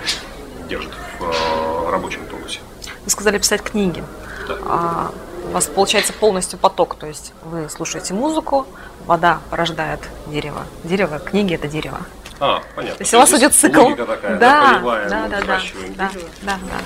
держит 0.68 0.92
в 1.20 1.24
э, 1.24 1.90
рабочем 1.90 2.26
тонусе. 2.30 2.60
Вы 3.06 3.10
сказали 3.12 3.38
писать 3.38 3.62
книги. 3.62 4.04
Да. 4.48 4.56
А, 4.66 5.12
у 5.46 5.52
вас 5.52 5.66
получается 5.68 6.14
полностью 6.14 6.58
поток, 6.60 6.96
то 6.96 7.06
есть 7.06 7.34
вы 7.44 7.70
слушаете 7.70 8.14
музыку, 8.14 8.66
вода 9.06 9.40
порождает 9.50 10.00
дерево. 10.28 10.64
Дерево, 10.84 11.20
книги 11.20 11.54
это 11.56 11.68
дерево. 11.68 12.00
А, 12.40 12.62
понятно. 12.76 12.98
То 12.98 13.04
есть 13.04 13.14
у 13.14 13.18
вас 13.18 13.32
идет 13.34 13.54
цикл. 13.54 13.94
такая, 13.96 14.38
да, 14.38 14.40
да, 14.40 14.74
полевая, 14.74 15.10
да, 15.10 15.28
да, 15.28 15.42
да, 15.42 15.60
да, 15.98 16.12
да, 16.42 16.58
да. 16.62 16.78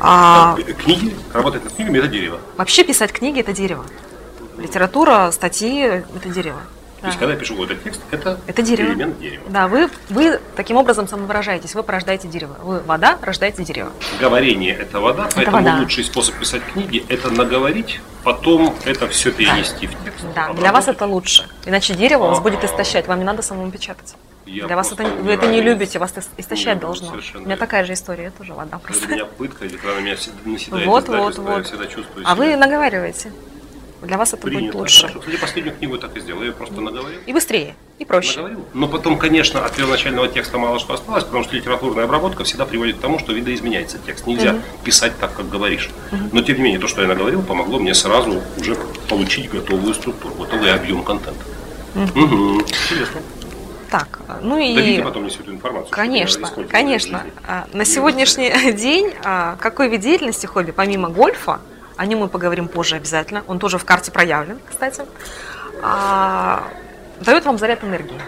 А, 0.00 0.56
Э, 0.58 0.72
Книги, 0.72 1.16
работать 1.32 1.64
над 1.64 1.72
книгами 1.74 1.98
это 1.98 2.08
дерево. 2.08 2.40
вообще 2.56 2.84
писать 2.84 3.12
книги 3.12 3.40
это 3.40 3.52
дерево. 3.52 3.84
Литература, 4.56 5.30
статьи 5.32 5.80
это 5.82 6.28
дерево. 6.28 6.60
То 7.00 7.06
есть, 7.06 7.16
Да. 7.18 7.20
когда 7.20 7.34
я 7.34 7.38
пишу 7.38 7.54
какой-то 7.54 7.76
текст, 7.76 8.00
это, 8.10 8.40
Это 8.48 8.62
дерево. 8.62 8.88
элемент 8.88 9.18
дерева. 9.20 9.44
Да, 9.48 9.68
вы, 9.68 9.88
вы 10.10 10.40
таким 10.56 10.76
образом 10.78 11.06
самовыражаетесь, 11.06 11.74
вы 11.76 11.82
порождаете 11.84 12.26
дерево. 12.26 12.56
Вы 12.62 12.80
вода, 12.80 13.18
рождаете 13.22 13.62
дерево. 13.64 13.92
Говорение– 14.20 14.74
это 14.80 14.98
вода, 14.98 15.28
поэтому 15.34 15.58
вода. 15.58 15.76
лучший 15.78 16.02
способ 16.02 16.34
писать 16.36 16.62
книги– 16.72 17.04
это 17.08 17.30
наговорить, 17.30 18.00
потом 18.24 18.74
это 18.84 19.06
все 19.08 19.30
перенести 19.30 19.86
в 19.86 19.92
текст. 20.04 20.24
Да, 20.24 20.32
для 20.32 20.42
обработать. 20.46 20.72
вас 20.72 20.88
это 20.88 21.06
лучше. 21.06 21.48
Иначе 21.66 21.94
дерево 21.94 22.26
вас 22.28 22.40
будет 22.40 22.58
Ага. 22.58 22.66
истощать, 22.66 23.06
вам 23.06 23.18
не 23.20 23.24
надо 23.24 23.42
самому 23.42 23.70
печатать. 23.70 24.16
Я 24.44 24.66
для 24.66 24.76
вас 24.76 24.88
это, 24.90 24.96
просто 25.04 25.14
вы 25.22 25.32
это 25.32 25.46
не 25.46 25.60
любите, 25.60 25.98
вас 25.98 26.12
ис- 26.16 26.26
истощать 26.38 26.66
Нет, 26.76 26.80
должно. 26.80 27.10
совершенно 27.10 27.42
У 27.42 27.46
меня 27.46 27.56
такая 27.58 27.84
же 27.84 27.92
история, 27.92 28.24
я 28.24 28.30
тоже 28.30 28.54
вода 28.54 28.70
Для 28.70 28.78
просто. 28.78 29.06
меня 29.06 29.24
пытка, 29.26 29.66
или 29.66 29.76
когда 29.76 30.00
меня 30.00 30.16
си- 30.16 30.30
наседает 30.46 30.86
Вот, 30.88 31.06
вот, 31.06 31.14
издательство, 31.14 31.48
я 31.50 31.54
вот. 31.58 31.66
всегда 31.66 31.86
чувствую 31.86 32.24
А 32.26 32.34
вы 32.34 32.46
себя 32.46 32.56
наговариваете. 32.56 33.30
Для 34.02 34.16
вас 34.16 34.32
это 34.32 34.42
будет 34.42 34.54
принято. 34.56 34.78
лучше. 34.78 35.00
Хорошо. 35.02 35.20
Кстати, 35.20 35.36
последнюю 35.36 35.76
книгу 35.76 35.98
так 35.98 36.16
и 36.16 36.20
сделал. 36.20 36.40
Я 36.40 36.46
ее 36.48 36.52
просто 36.52 36.80
наговорил. 36.80 37.18
И 37.26 37.32
быстрее, 37.32 37.74
и 37.98 38.04
проще. 38.04 38.36
наговорил. 38.36 38.64
Но 38.74 38.88
потом, 38.88 39.18
конечно, 39.18 39.64
от 39.64 39.74
первоначального 39.74 40.28
текста 40.28 40.58
мало 40.58 40.78
что 40.78 40.94
осталось, 40.94 41.24
потому 41.24 41.44
что 41.44 41.56
литературная 41.56 42.04
обработка 42.04 42.44
всегда 42.44 42.64
приводит 42.64 42.98
к 42.98 43.00
тому, 43.00 43.18
что 43.18 43.32
видоизменяется 43.32 43.98
текст. 43.98 44.26
Нельзя 44.26 44.56
писать 44.84 45.18
так, 45.18 45.34
как 45.34 45.48
говоришь. 45.48 45.90
Но, 46.32 46.42
тем 46.42 46.56
не 46.58 46.62
менее, 46.62 46.80
то, 46.80 46.86
что 46.88 47.02
я 47.02 47.08
наговорил, 47.08 47.42
помогло 47.42 47.78
мне 47.78 47.94
сразу 47.94 48.42
уже 48.58 48.76
получить 49.08 49.50
готовую 49.50 49.94
структуру, 49.94 50.34
готовый 50.34 50.72
объем 50.72 51.02
контента. 51.02 51.42
Мгм. 51.94 52.60
Интересно. 52.60 53.20
Так, 53.90 54.20
ну 54.42 54.58
и... 54.58 54.74
Дадите 54.74 55.02
потом 55.02 55.22
мне 55.22 55.30
всю 55.30 55.42
эту 55.42 55.52
информацию. 55.52 55.90
Конечно, 55.90 56.48
конечно. 56.68 57.22
А, 57.46 57.66
На 57.72 57.86
сегодняшний 57.86 58.72
день 58.72 59.14
а, 59.24 59.56
какой 59.56 59.88
вид 59.88 60.02
деятельности, 60.02 60.44
хобби, 60.44 60.72
помимо 60.72 61.08
гольфа, 61.08 61.60
о 61.98 62.06
нем 62.06 62.20
мы 62.20 62.28
поговорим 62.28 62.68
позже 62.68 62.96
обязательно, 62.96 63.44
он 63.48 63.58
тоже 63.58 63.76
в 63.76 63.84
карте 63.84 64.10
проявлен, 64.10 64.58
кстати, 64.66 65.02
а, 65.82 66.68
дает 67.20 67.44
вам 67.44 67.58
заряд 67.58 67.84
энергии? 67.84 68.20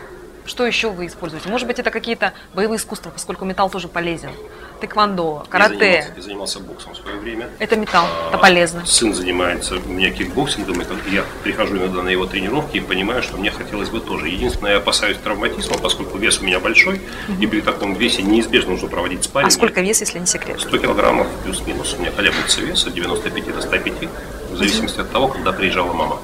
Что 0.51 0.67
еще 0.67 0.91
вы 0.91 1.07
используете? 1.07 1.49
Может 1.49 1.69
быть, 1.69 1.79
это 1.79 1.93
какие-то 1.93 2.33
боевые 2.55 2.79
искусства, 2.79 3.11
поскольку 3.11 3.45
металл 3.45 3.71
тоже 3.71 3.87
полезен. 3.87 4.33
Тэквондо, 4.81 5.45
Я 5.45 5.51
карате. 5.53 5.79
занимался, 5.79 6.13
я 6.17 6.23
занимался 6.23 6.59
боксом 6.59 6.93
в 6.93 6.97
свое 6.97 7.19
время. 7.19 7.49
Это 7.61 7.77
металл, 7.77 8.05
это 8.27 8.37
А, 8.37 8.39
полезно. 8.39 8.85
Сын 8.85 9.15
занимается 9.15 9.77
у 9.77 9.89
меня 9.89 10.11
кикбоксингом, 10.11 10.83
и 10.83 11.15
я 11.15 11.25
прихожу 11.45 11.77
иногда 11.77 12.03
на 12.03 12.09
его 12.09 12.27
тренировки 12.27 12.79
и 12.79 12.81
понимаю, 12.81 13.23
что 13.23 13.37
мне 13.37 13.53
хотелось 13.53 13.91
бы 13.91 14.01
тоже. 14.01 14.27
Единственное, 14.27 14.73
я 14.73 14.79
опасаюсь 14.79 15.19
травматизма, 15.19 15.79
поскольку 15.79 16.19
вес 16.19 16.41
у 16.41 16.45
меня 16.45 16.59
большой, 16.59 17.01
и 17.39 17.47
при 17.47 17.61
таком 17.61 17.95
весе 17.95 18.23
неизбежно 18.23 18.73
нужно 18.73 18.89
проводить 18.89 19.23
спарринг. 19.23 19.53
А 19.53 19.55
сколько 19.55 19.81
вес, 19.83 20.01
если 20.01 20.19
не 20.19 20.27
секрет? 20.27 20.61
100 20.61 20.79
килограммов 20.79 21.29
плюс-минус. 21.45 21.95
У 21.97 22.01
меня 22.03 22.11
колеблется 22.11 22.61
вес 22.63 22.85
от 22.85 22.93
95 22.93 23.55
до 23.55 23.63
105, 23.63 24.09
в 24.51 24.57
зависимости 24.57 24.99
от 24.99 25.13
того, 25.13 25.29
когда 25.29 25.53
приезжала 25.53 25.93
мама. 25.93 26.19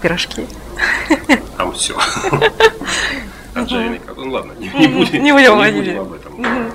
Пирожки. 0.00 0.46
Там 1.56 1.72
все. 1.72 1.98
Как. 3.54 4.16
Ну 4.16 4.30
ладно, 4.30 4.52
не, 4.58 4.68
не 4.68 4.88
будем, 4.88 5.22
Не 5.22 5.32
будем 5.32 5.58
не 5.62 5.72
будем 5.72 6.00
об 6.00 6.12
этом. 6.12 6.42
Да. 6.42 6.70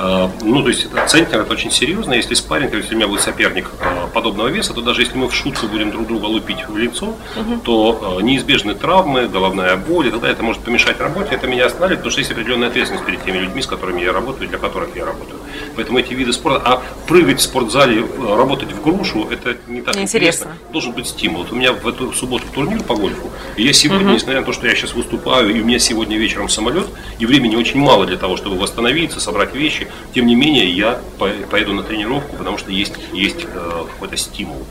А, 0.00 0.30
Ну, 0.42 0.62
то 0.62 0.68
есть 0.68 0.84
это 0.84 1.06
центнер, 1.08 1.40
это 1.40 1.52
очень 1.52 1.72
серьезно. 1.72 2.12
Если 2.12 2.34
спарринг, 2.34 2.72
если 2.72 2.94
у 2.94 2.96
меня 2.96 3.08
будет 3.08 3.20
соперник 3.20 3.68
а, 3.80 4.06
подобного 4.06 4.46
веса, 4.46 4.72
то 4.72 4.80
даже 4.80 5.02
если 5.02 5.18
мы 5.18 5.28
в 5.28 5.34
шутку 5.34 5.66
будем 5.66 5.90
друг 5.90 6.06
друга 6.06 6.26
лупить 6.26 6.68
в 6.68 6.76
лицо, 6.76 7.16
то 7.64 8.16
а, 8.18 8.22
неизбежны 8.22 8.76
травмы, 8.76 9.26
головная 9.26 9.76
боль 9.76 10.06
и 10.06 10.10
далее. 10.10 10.30
Это 10.30 10.44
может 10.44 10.62
помешать 10.62 11.00
работе. 11.00 11.30
Это 11.34 11.48
меня 11.48 11.66
останавливает, 11.66 11.98
потому 11.98 12.12
что 12.12 12.20
есть 12.20 12.30
определенная 12.30 12.68
ответственность 12.68 13.06
перед 13.06 13.24
теми 13.24 13.38
людьми, 13.38 13.60
с 13.60 13.66
которыми 13.66 14.00
я 14.00 14.12
работаю, 14.12 14.48
для 14.48 14.58
которых 14.58 14.94
я 14.94 15.04
работаю. 15.04 15.40
Поэтому 15.74 15.98
эти 15.98 16.14
виды 16.14 16.32
спорта, 16.32 16.62
а 16.64 16.82
прыгать 17.08 17.40
в 17.40 17.42
спортзале, 17.42 18.04
работать 18.18 18.70
в 18.70 18.80
грушу, 18.80 19.28
это 19.30 19.56
не 19.66 19.80
так 19.80 19.96
Неинтересно. 19.96 19.96
интересно. 19.96 20.56
Должен 20.72 20.92
быть 20.92 21.08
стимул. 21.08 21.42
Вот 21.42 21.52
у 21.52 21.56
меня 21.56 21.72
в 21.72 21.86
эту 21.88 22.12
субботу 22.12 22.44
турнир 22.54 22.84
по 22.84 22.94
гольфу, 22.94 23.30
и 23.56 23.64
я 23.64 23.72
сегодня, 23.72 24.12
несмотря 24.12 24.40
на 24.40 24.46
то, 24.46 24.52
что 24.52 24.68
я 24.68 24.76
сейчас 24.76 24.94
выступаю, 24.94 25.54
и 25.54 25.60
у 25.60 25.64
меня 25.64 25.80
сегодня 25.80 26.16
вечером 26.16 26.48
самолет, 26.48 26.86
и 27.18 27.26
времени 27.26 27.56
очень 27.56 27.80
мало 27.80 28.06
для 28.06 28.16
того, 28.16 28.36
чтобы 28.36 28.56
восстановиться, 28.56 29.20
собрать 29.20 29.54
вещи, 29.54 29.87
тем 30.14 30.26
не 30.26 30.34
менее 30.34 30.68
я 30.70 31.00
по- 31.18 31.28
поеду 31.50 31.72
на 31.74 31.82
тренировку, 31.82 32.36
потому 32.36 32.58
что 32.58 32.70
есть, 32.70 32.94
есть 33.12 33.44
э, 33.44 33.84
какой-то 33.92 34.16
стимул. 34.16 34.64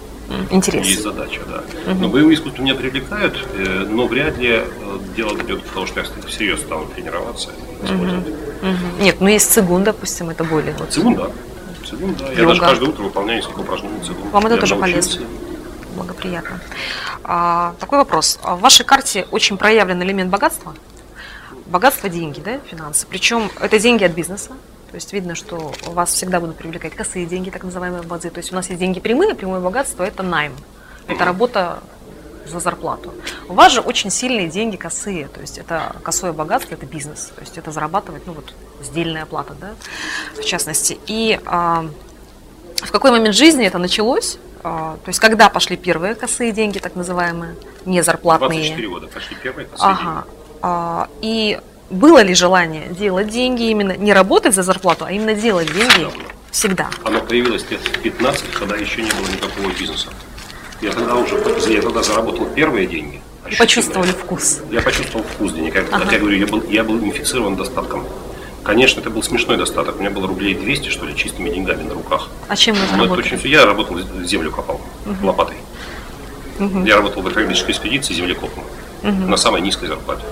Интерес. 0.50 0.86
Есть 0.86 1.04
задача, 1.04 1.40
да. 1.50 1.64
Но 1.94 2.10
боевые 2.10 2.36
искусства 2.36 2.62
меня 2.62 2.76
привлекают, 2.76 3.38
э, 3.54 3.86
но 3.90 4.08
вряд 4.08 4.38
ли 4.38 4.50
э, 4.62 5.00
дело 5.16 5.34
идет 5.38 5.64
до 5.64 5.74
того, 5.74 5.86
что 5.86 6.02
я 6.02 6.06
всерьез 6.28 6.60
стану 6.62 6.86
тренироваться. 6.88 7.52
использовать. 7.84 8.28
Мгм. 8.62 9.00
Нет, 9.04 9.22
ну 9.22 9.28
есть 9.30 9.50
цигун, 9.52 9.84
допустим, 9.84 10.30
это 10.30 10.44
более 10.44 10.74
вот 10.78 10.92
Цигун, 10.92 11.16
да. 11.16 11.30
Цигун, 11.90 12.14
да. 12.16 12.26
Я 12.26 12.32
Йога. 12.42 12.48
даже 12.50 12.60
каждое 12.62 12.90
утро 12.90 13.04
выполняю 13.04 13.38
несколько 13.40 13.60
упражнений 13.62 14.00
цигун. 14.06 14.30
Вам 14.32 14.46
это 14.48 14.56
Я 14.56 14.60
тоже 14.62 14.76
научился. 14.76 15.18
полезно? 15.20 15.28
благоприятно. 15.96 16.60
А, 17.24 17.74
такой 17.80 17.98
вопрос. 17.98 18.38
А 18.44 18.56
В 18.56 18.60
вашей 18.62 18.86
карте 18.86 19.26
очень 19.32 19.58
проявлен 19.58 20.02
элемент 20.04 20.30
богатства. 20.30 20.76
Богатство– 21.66 22.08
деньги, 22.10 22.40
да, 22.40 22.60
финансы. 22.70 23.06
Причем 23.10 23.50
это 23.60 23.80
деньги 23.80 24.04
от 24.04 24.12
бизнеса. 24.12 24.52
То 24.90 24.96
есть 24.96 25.12
видно, 25.14 25.36
что 25.36 25.74
вас 25.86 26.14
всегда 26.14 26.40
будут 26.40 26.58
привлекать 26.58 26.96
косые 26.96 27.26
деньги, 27.26 27.50
так 27.50 27.64
называемые 27.64 28.04
базы. 28.04 28.30
То 28.30 28.40
есть 28.40 28.52
у 28.52 28.56
нас 28.56 28.70
есть 28.70 28.80
деньги 28.80 29.00
прямые, 29.00 29.36
прямое 29.36 29.60
богатство– 29.60 30.04
это 30.04 30.24
найм. 30.24 30.54
Это 31.08 31.26
работа 31.26 31.80
за 32.48 32.60
зарплату. 32.60 33.14
У 33.50 33.54
вас 33.54 33.74
же 33.74 33.82
очень 33.82 34.10
сильные 34.10 34.48
деньги 34.48 34.76
косые, 34.76 35.28
то 35.28 35.42
есть 35.42 35.58
это 35.58 35.96
косое 36.04 36.34
богатство, 36.34 36.76
это 36.76 36.86
бизнес, 36.86 37.32
то 37.36 37.42
есть 37.42 37.58
это 37.58 37.72
зарабатывать, 37.72 38.26
ну 38.26 38.34
вот, 38.34 38.54
сдельная 38.82 39.24
оплата, 39.24 39.54
да, 39.60 39.76
в 40.36 40.46
частности. 40.46 40.98
И 41.08 41.40
а, 41.46 41.86
в 42.78 42.92
какой 42.92 43.12
момент 43.12 43.36
жизни 43.36 43.66
это 43.66 43.78
началось? 43.78 44.38
А, 44.64 44.98
то 45.04 45.10
есть 45.10 45.20
когда 45.20 45.50
пошли 45.50 45.78
первые 45.78 46.16
косые 46.16 46.52
деньги, 46.52 46.80
так 46.80 46.96
называемые, 46.96 47.56
не 47.86 48.02
зарплатные? 48.02 48.60
24 48.60 48.88
года 48.88 49.08
пошли 49.08 49.36
первые 49.42 49.68
косые 49.68 49.92
Ага. 49.92 50.26
А, 50.62 51.10
и 51.22 51.60
было 51.90 52.22
ли 52.22 52.34
желание 52.34 52.88
делать 52.90 53.30
деньги 53.30 53.70
именно, 53.70 53.96
не 53.96 54.14
работать 54.14 54.54
за 54.56 54.64
зарплату, 54.64 55.06
а 55.06 55.12
именно 55.12 55.34
делать 55.34 55.68
деньги 55.74 56.08
Всегда 56.52 56.90
всегда? 56.90 56.90
Оно 57.04 57.20
появилось 57.22 57.66
лет 57.70 57.80
в 57.82 58.00
15, 58.02 58.52
когда 58.52 58.76
еще 58.76 59.02
не 59.02 59.12
было 59.12 59.28
никакого 59.32 59.70
бизнеса. 59.78 60.08
Я 60.82 60.92
тогда 60.92 61.16
уже 61.16 61.36
я 61.70 61.82
тогда 61.82 62.04
заработал 62.04 62.46
первые 62.48 62.88
деньги. 62.88 63.16
И 63.16 63.50
ощутимые. 63.50 63.58
почувствовали 63.60 64.12
вкус. 64.12 64.60
Я 64.72 64.82
почувствовал 64.82 65.26
вкус 65.26 65.54
денег. 65.54 65.74
Как, 65.74 65.86
Ага. 65.92 66.04
как 66.04 66.14
я 66.14 66.20
говорю, 66.20 66.38
я 66.38 66.48
был, 66.48 66.64
я 66.70 66.84
был 66.84 67.00
инфицирован 67.00 67.56
достатком. 67.56 68.06
Конечно, 68.64 69.00
это 69.00 69.10
был 69.10 69.24
смешной 69.24 69.56
достаток. 69.58 69.96
У 69.96 70.00
меня 70.00 70.10
было 70.10 70.28
рублей 70.28 70.54
200, 70.54 70.90
что 70.90 71.06
ли, 71.06 71.16
чистыми 71.16 71.50
деньгами 71.50 71.84
на 71.84 71.94
руках. 71.94 72.30
А 72.50 72.56
чем 72.56 72.76
вы 72.76 72.82
Но 72.82 72.86
это 72.88 72.96
заработали? 72.98 73.26
очень 73.26 73.38
все. 73.38 73.48
Я 73.48 73.66
работал, 73.66 73.98
землю 74.26 74.52
копал 74.52 74.82
лопатой. 75.24 75.56
Я 76.86 76.98
работал 76.98 77.22
в 77.22 77.30
экологической 77.32 77.72
экспедиции 77.72 78.14
землекопом 78.14 78.64
на 79.04 79.38
самой 79.38 79.62
низкой 79.62 79.88
зарплате. 79.88 80.24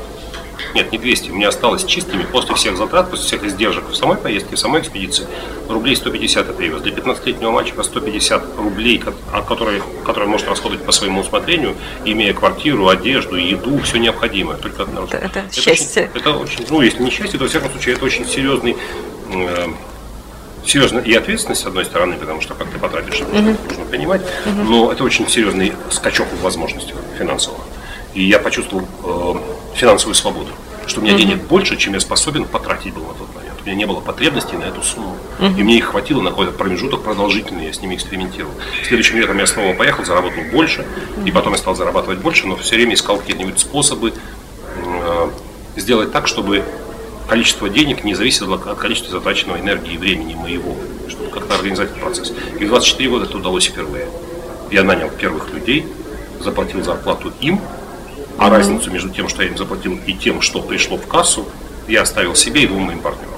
Нет, 0.76 0.92
не 0.92 0.98
200. 0.98 1.30
У 1.32 1.36
меня 1.36 1.48
осталось 1.48 1.86
чистыми 1.86 2.24
после 2.24 2.54
всех 2.56 2.76
затрат, 2.78 3.10
после 3.10 3.26
всех 3.26 3.44
издержек 3.46 3.86
в 3.90 3.96
самой 3.96 4.18
поездке, 4.18 4.58
в 4.58 4.60
самой 4.60 4.82
экспедиции. 4.82 5.26
Рублей 5.70 5.96
150 5.96 6.48
я 6.48 6.54
привез. 6.54 6.82
Для 6.82 6.92
15-летнего 6.92 7.50
мальчика 7.52 7.82
150 7.82 8.58
рублей, 8.58 8.98
ко- 8.98 9.14
которые, 9.48 9.82
которые 10.06 10.26
он 10.26 10.32
может 10.32 10.50
расходовать 10.50 10.86
по 10.86 10.92
своему 10.92 11.22
усмотрению, 11.22 11.76
имея 12.04 12.34
квартиру, 12.34 12.90
одежду, 12.90 13.38
еду, 13.38 13.80
все 13.80 13.98
необходимое. 14.00 14.58
Только 14.58 14.84
одна 14.84 15.04
Это- 15.04 15.18
это 15.18 15.44
очень- 15.48 15.62
счастье. 15.64 16.12
это 16.14 16.32
очень, 16.34 16.66
ну, 16.70 16.82
если 16.82 17.02
не 17.04 17.10
счастье, 17.10 17.40
то, 17.40 17.46
во 17.46 17.50
всяком 17.50 17.72
случае, 17.72 17.96
это 17.96 18.04
очень 18.06 18.28
серьезный 18.28 18.76
э, 19.34 19.68
серьезно 20.66 21.00
и 21.00 21.14
ответственность, 21.14 21.62
с 21.62 21.66
одной 21.66 21.86
стороны, 21.86 22.16
потому 22.18 22.42
что 22.42 22.54
как 22.54 22.68
ты 22.70 22.78
потратишь, 22.80 23.22
это 23.22 23.42
нужно 23.42 23.86
понимать, 23.90 24.22
но 24.46 24.92
это 24.92 25.04
очень 25.06 25.28
серьезный 25.30 25.74
скачок 25.90 26.28
в 26.34 26.42
возможностях 26.42 26.98
финансовых. 27.18 27.62
И 28.14 28.24
я 28.24 28.40
почувствовал 28.40 28.88
э, 29.04 29.78
финансовую 29.78 30.16
свободу, 30.16 30.50
что 30.88 31.02
у 31.02 31.04
меня 31.04 31.18
денег 31.18 31.44
больше, 31.44 31.78
чем 31.78 31.94
я 31.94 32.00
способен 32.00 32.46
потратить 32.46 32.94
был 32.94 33.04
на 33.04 33.14
тот 33.14 33.34
момент. 33.36 33.56
У 33.62 33.66
меня 33.66 33.76
не 33.76 33.86
было 33.86 34.00
потребностей 34.00 34.58
на 34.58 34.66
эту 34.66 34.82
сумму. 34.82 35.16
И 35.40 35.64
мне 35.64 35.78
их 35.78 35.86
хватило 35.86 36.22
на 36.22 36.30
какой-то 36.30 36.52
промежуток 36.52 37.04
продолжительный, 37.04 37.66
я 37.66 37.74
с 37.74 37.82
ними 37.82 37.96
экспериментировал. 37.96 38.54
Следующим 38.88 39.18
летом 39.18 39.38
я 39.38 39.48
снова 39.48 39.74
поехал, 39.74 40.06
заработал 40.06 40.44
больше, 40.52 40.86
и 41.26 41.32
потом 41.32 41.54
я 41.54 41.58
стал 41.58 41.76
зарабатывать 41.76 42.20
больше, 42.20 42.48
но 42.48 42.56
все 42.56 42.76
время 42.76 42.94
искал 42.94 43.18
какие-нибудь 43.18 43.60
способы 43.60 44.14
э, 44.78 45.30
сделать 45.76 46.12
так, 46.12 46.28
чтобы 46.28 46.64
количество 47.28 47.70
денег 47.70 48.04
не 48.04 48.14
зависело 48.14 48.56
от 48.56 48.78
количества 48.78 49.12
затраченного 49.12 49.60
энергии 49.60 49.96
и 49.96 49.98
времени 49.98 50.36
моего, 50.36 50.76
чтобы 51.10 51.30
как-то 51.32 51.56
организовать 51.56 51.92
этот 51.92 52.04
процесс. 52.04 52.34
И 52.60 52.66
в 52.66 52.68
24 52.68 53.10
года 53.10 53.26
это 53.26 53.38
удалось 53.38 53.66
впервые. 53.66 54.08
Я 54.72 54.84
нанял 54.84 55.10
первых 55.10 55.52
людей, 55.52 55.86
заплатил 56.40 56.84
зарплату 56.84 57.32
им, 57.42 57.60
а 58.38 58.50
разницу 58.50 58.92
между 58.92 59.10
тем, 59.10 59.30
что 59.30 59.44
я 59.44 59.50
им 59.50 59.58
заплатил, 59.58 60.00
и 60.06 60.14
тем, 60.14 60.42
что 60.42 60.62
пришло 60.62 60.98
в 60.98 61.08
кассу, 61.08 61.48
я 61.88 62.02
оставил 62.02 62.36
себе 62.36 62.64
и 62.64 62.68
двум 62.68 62.84
моим 62.84 63.00
партнерам. 63.00 63.32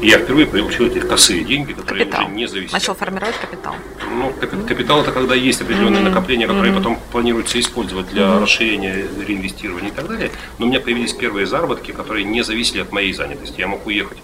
И 0.00 0.08
я 0.08 0.18
впервые 0.18 0.46
получил 0.46 0.86
эти 0.86 0.98
косые 0.98 1.44
деньги, 1.44 1.72
которые 1.74 2.06
Капитал. 2.06 2.24
уже 2.26 2.34
не 2.34 2.46
зависят. 2.46 2.72
Начал 2.72 2.94
формировать 2.94 3.36
капитал. 3.36 3.74
Ну, 4.10 4.30
капи- 4.40 4.66
капитал 4.66 5.02
это 5.02 5.12
когда 5.12 5.34
есть 5.34 5.60
определенные 5.60 6.02
накопления, 6.02 6.46
которые 6.46 6.72
потом 6.72 6.98
планируется 7.12 7.60
использовать 7.60 8.08
для 8.08 8.40
расширения, 8.40 9.06
реинвестирования 9.26 9.90
и 9.90 9.92
так 9.92 10.08
далее. 10.08 10.30
Но 10.58 10.66
у 10.66 10.68
меня 10.70 10.80
появились 10.80 11.12
первые 11.12 11.46
заработки, 11.46 11.90
которые 11.92 12.24
не 12.24 12.42
зависели 12.42 12.80
от 12.80 12.92
моей 12.92 13.12
занятости. 13.12 13.60
Я 13.60 13.68
мог 13.68 13.86
уехать 13.86 14.18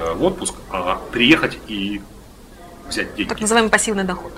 э, 0.00 0.12
в 0.12 0.22
отпуск, 0.22 0.54
а 0.70 1.00
приехать 1.12 1.56
и 1.66 2.02
взять 2.86 3.14
деньги. 3.14 3.30
Так 3.30 3.40
называемый 3.40 3.70
пассивный 3.70 4.04
доход. 4.04 4.32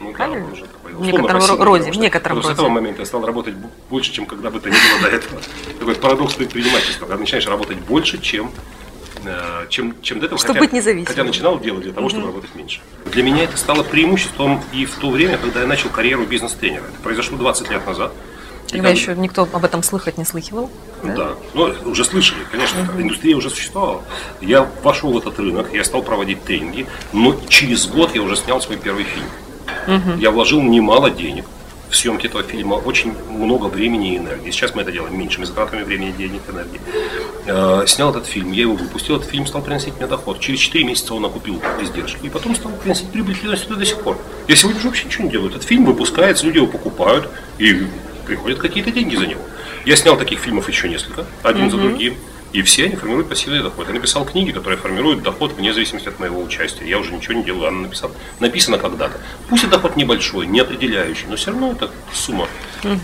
Ну, 0.00 0.10
да, 0.10 0.16
правильно? 0.16 0.46
такой 0.48 0.66
В 0.98 1.06
некотором 1.06 1.40
пассивный, 1.40 1.64
роде, 1.64 1.84
потому 1.84 1.98
в 1.98 2.02
некотором 2.02 2.36
роде. 2.38 2.48
С 2.48 2.50
этого 2.50 2.68
момента 2.68 3.02
я 3.02 3.06
стал 3.06 3.24
работать 3.24 3.54
больше, 3.90 4.12
чем 4.12 4.26
когда 4.26 4.50
бы 4.50 4.60
то 4.60 4.68
ни 4.68 4.74
было 4.74 5.10
до 5.10 5.16
этого. 5.16 5.40
Такой 5.78 5.94
парадокс 5.94 6.34
предпринимательства. 6.34 7.06
Когда 7.06 7.18
начинаешь 7.20 7.46
работать 7.46 7.78
больше, 7.78 8.18
чем 8.18 8.50
э, 9.24 9.66
чем, 9.68 9.94
чем 10.02 10.20
до 10.20 10.26
этого. 10.26 10.38
Чтобы 10.38 10.54
хотя, 10.54 10.60
быть 10.60 10.72
независимым. 10.72 11.06
Хотя 11.06 11.24
начинал 11.24 11.60
делать 11.60 11.82
для 11.82 11.92
того, 11.92 12.08
чтобы 12.08 12.26
работать 12.26 12.54
меньше. 12.54 12.80
Для 13.06 13.22
меня 13.22 13.44
это 13.44 13.56
стало 13.56 13.82
преимуществом 13.82 14.62
и 14.72 14.84
в 14.86 14.94
то 14.96 15.10
время, 15.10 15.38
когда 15.38 15.60
я 15.60 15.66
начал 15.66 15.90
карьеру 15.90 16.26
бизнес-тренера. 16.26 16.84
Это 16.84 17.00
произошло 17.02 17.36
20 17.38 17.70
лет 17.70 17.86
назад. 17.86 18.12
Там- 18.70 18.86
еще 18.86 19.14
никто 19.16 19.48
об 19.50 19.64
этом 19.64 19.82
слыхать 19.82 20.18
не 20.18 20.24
слыхивал. 20.24 20.70
да, 21.02 21.30
ну, 21.54 21.72
уже 21.86 22.04
слышали, 22.04 22.40
конечно, 22.50 22.86
индустрия 22.98 23.36
уже 23.36 23.50
существовала. 23.50 24.02
Я 24.40 24.68
вошел 24.82 25.12
в 25.12 25.18
этот 25.18 25.38
рынок, 25.38 25.72
я 25.72 25.84
стал 25.84 26.02
проводить 26.02 26.44
тренинги, 26.44 26.86
но 27.12 27.34
через 27.48 27.86
год 27.86 28.14
я 28.14 28.22
уже 28.22 28.36
снял 28.36 28.60
свой 28.60 28.76
первый 28.76 29.04
фильм. 29.04 29.26
Я 30.18 30.30
вложил 30.30 30.62
немало 30.62 31.10
денег 31.10 31.44
в 31.90 31.96
съемки 31.96 32.26
этого 32.26 32.42
фильма, 32.42 32.74
очень 32.74 33.14
много 33.30 33.66
времени 33.66 34.14
и 34.14 34.18
энергии. 34.18 34.50
Сейчас 34.50 34.74
мы 34.74 34.82
это 34.82 34.92
делаем 34.92 35.18
меньшими 35.18 35.44
затратами 35.46 35.82
времени, 35.84 36.12
денег, 36.16 36.42
энергии. 36.48 36.80
Э, 37.46 37.86
Снял 37.86 38.10
этот 38.10 38.26
фильм, 38.26 38.52
я 38.52 38.62
его 38.62 38.74
выпустил, 38.74 39.16
этот 39.16 39.30
фильм 39.30 39.46
стал 39.46 39.62
приносить 39.62 39.96
мне 39.96 40.06
доход. 40.06 40.38
Через 40.40 40.60
4 40.60 40.84
месяца 40.84 41.14
он 41.14 41.24
окупил 41.24 41.62
издержки, 41.80 42.26
и 42.26 42.28
потом 42.28 42.54
стал 42.54 42.72
приносить 42.72 43.10
прибыль 43.10 43.36
приносит 43.36 43.68
до 43.68 43.84
сих 43.86 44.02
пор. 44.02 44.18
Я 44.48 44.56
сегодня 44.56 44.78
уже 44.78 44.88
вообще 44.88 45.06
ничего 45.06 45.24
не 45.24 45.30
делаю. 45.30 45.50
Этот 45.50 45.62
фильм 45.62 45.86
выпускается, 45.86 46.44
люди 46.44 46.58
его 46.58 46.66
покупают, 46.66 47.30
и 47.56 47.86
приходят 48.26 48.58
какие-то 48.58 48.90
деньги 48.90 49.16
за 49.16 49.26
него. 49.26 49.40
Я 49.86 49.96
снял 49.96 50.18
таких 50.18 50.40
фильмов 50.40 50.68
еще 50.68 50.90
несколько, 50.90 51.24
один 51.42 51.70
за 51.70 51.78
другим. 51.78 52.14
И 52.52 52.62
все 52.62 52.86
они 52.86 52.96
формируют 52.96 53.28
пассивный 53.28 53.62
доход. 53.62 53.88
Я 53.88 53.94
написал 53.94 54.24
книги, 54.24 54.52
которые 54.52 54.78
формируют 54.78 55.22
доход 55.22 55.52
вне 55.52 55.74
зависимости 55.74 56.08
от 56.08 56.18
моего 56.18 56.40
участия. 56.40 56.88
Я 56.88 56.98
уже 56.98 57.12
ничего 57.12 57.34
не 57.34 57.44
делаю, 57.44 57.68
она 57.68 57.80
написала. 57.82 58.12
Написано 58.40 58.78
когда-то. 58.78 59.18
Пусть 59.48 59.64
и 59.64 59.66
доход 59.66 59.96
небольшой, 59.96 60.46
не 60.46 60.60
определяющий, 60.60 61.26
но 61.28 61.36
все 61.36 61.50
равно 61.50 61.72
это 61.72 61.90
сумма 62.12 62.48
э, 62.84 62.96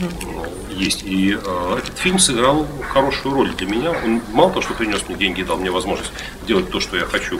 есть. 0.70 1.02
И 1.02 1.38
э, 1.40 1.78
этот 1.78 1.98
фильм 1.98 2.18
сыграл 2.18 2.66
хорошую 2.88 3.34
роль 3.34 3.50
для 3.54 3.66
меня. 3.66 3.90
Он 3.90 4.22
мало 4.32 4.48
того, 4.48 4.62
что 4.62 4.72
принес 4.72 5.06
мне 5.08 5.16
деньги 5.16 5.42
и 5.42 5.44
дал 5.44 5.58
мне 5.58 5.70
возможность 5.70 6.12
делать 6.46 6.70
то, 6.70 6.80
что 6.80 6.96
я 6.96 7.04
хочу, 7.04 7.38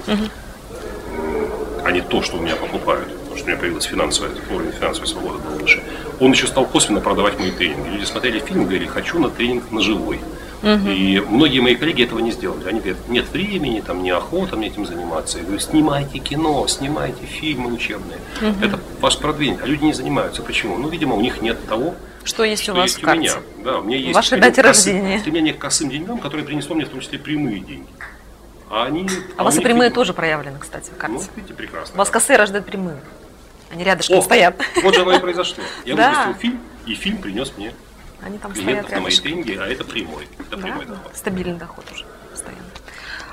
а 1.85 1.91
не 1.91 2.03
то, 2.03 2.23
что 2.23 2.37
у 2.37 2.41
меня 2.41 2.57
покупают. 2.57 3.09
Потому 3.09 3.37
что 3.37 3.45
у 3.45 3.49
меня 3.49 3.57
появилась 3.57 3.85
финансовая, 3.85 4.33
уровень 4.51 4.73
финансовой 4.73 5.09
свободы 5.09 5.39
был 5.39 5.59
выше. 5.59 5.83
Он 6.21 6.33
еще 6.33 6.47
стал 6.47 6.67
косвенно 6.67 7.01
продавать 7.01 7.39
мои 7.39 7.51
тренинги. 7.51 7.89
Люди 7.89 8.05
смотрели 8.05 8.41
фильм 8.41 8.63
и 8.63 8.65
говорили, 8.65 8.87
хочу 8.87 9.19
на 9.19 9.31
тренинг 9.31 9.71
на 9.71 9.81
живой. 9.81 10.21
И 10.65 11.23
многие 11.29 11.61
мои 11.61 11.75
коллеги 11.77 12.05
этого 12.05 12.19
не 12.21 12.31
сделали. 12.33 12.67
Они 12.69 12.81
говорят, 12.81 13.09
нет 13.09 13.29
времени, 13.31 13.81
там 13.81 14.03
неохота 14.03 14.57
мне 14.57 14.69
этим 14.69 14.87
заниматься. 14.87 15.39
Я 15.39 15.45
говорю, 15.45 15.61
снимайте 15.61 16.19
кино, 16.19 16.67
снимайте 16.67 17.25
фильмы 17.27 17.73
учебные. 17.73 18.19
Это 18.63 18.81
ваш 19.01 19.19
продвинение. 19.19 19.63
А 19.63 19.67
люди 19.67 19.85
не 19.85 19.93
занимаются. 19.93 20.43
Почему? 20.43 20.79
Ну, 20.79 20.89
видимо, 20.89 21.15
у 21.17 21.21
них 21.21 21.43
нет 21.43 21.59
того, 21.67 21.95
Что 22.25 22.45
есть 22.45 22.63
что 22.63 22.73
у 22.73 22.77
вас 22.77 22.85
есть 22.87 22.97
в 23.01 23.03
у 23.03 23.07
карте? 23.07 23.21
меня. 23.21 23.33
Да, 23.65 23.79
у 23.81 23.83
меня 23.85 23.97
есть 23.99 24.19
стремление 24.27 24.51
дате 24.51 24.63
к 24.63 24.65
косым- 24.65 24.69
рождения. 24.93 25.19
Стремление 25.21 25.55
к 25.55 25.59
косым 25.59 25.91
деньгам, 25.91 26.19
которое 26.19 26.43
принесло 26.45 26.75
мне 26.75 26.87
в 26.87 26.89
том 26.89 27.01
числе 27.01 27.19
прямые 27.19 27.61
деньги. 27.61 27.87
А 28.71 28.85
они... 28.87 29.07
А 29.37 29.43
у 29.43 29.45
вас 29.45 29.57
и 29.57 29.61
прямые 29.61 29.85
видимо, 29.91 29.95
тоже 29.95 30.15
проявлены, 30.15 30.59
кстати, 30.59 30.89
в 30.89 30.93
Ну, 30.95 30.99
карте. 30.99 31.27
видите, 31.37 31.55
прекрасно. 31.55 31.95
У 31.95 31.99
вас 31.99 32.09
косые 32.11 32.39
рождают 32.39 32.67
прямые. 32.67 32.97
Они 33.71 33.85
рядышком 33.85 34.19
О, 34.19 34.23
стоят. 34.23 34.57
Вот 34.83 34.95
же 34.95 35.03
оно 35.03 35.13
и 35.13 35.19
произошло. 35.21 35.63
Я 35.85 35.95
Да. 35.97 36.11
выпустил 36.27 36.41
фильм, 36.41 36.61
и 36.87 36.95
фильм 36.95 37.19
принес 37.19 37.53
мне 37.59 37.73
Они 38.25 38.39
там 38.39 38.53
стоят 38.55 38.87
клиентов 38.87 38.91
на 38.93 39.01
мои 39.01 39.17
деньги, 39.17 39.57
а 39.57 39.67
это 39.67 39.85
прямой. 39.85 40.29
Это 40.39 40.57
Да, 40.57 40.63
прямой 40.63 40.87
доход. 40.87 41.17
стабильный 41.17 41.59
доход 41.59 41.85
уже 41.93 42.05
постоянно. 42.31 42.65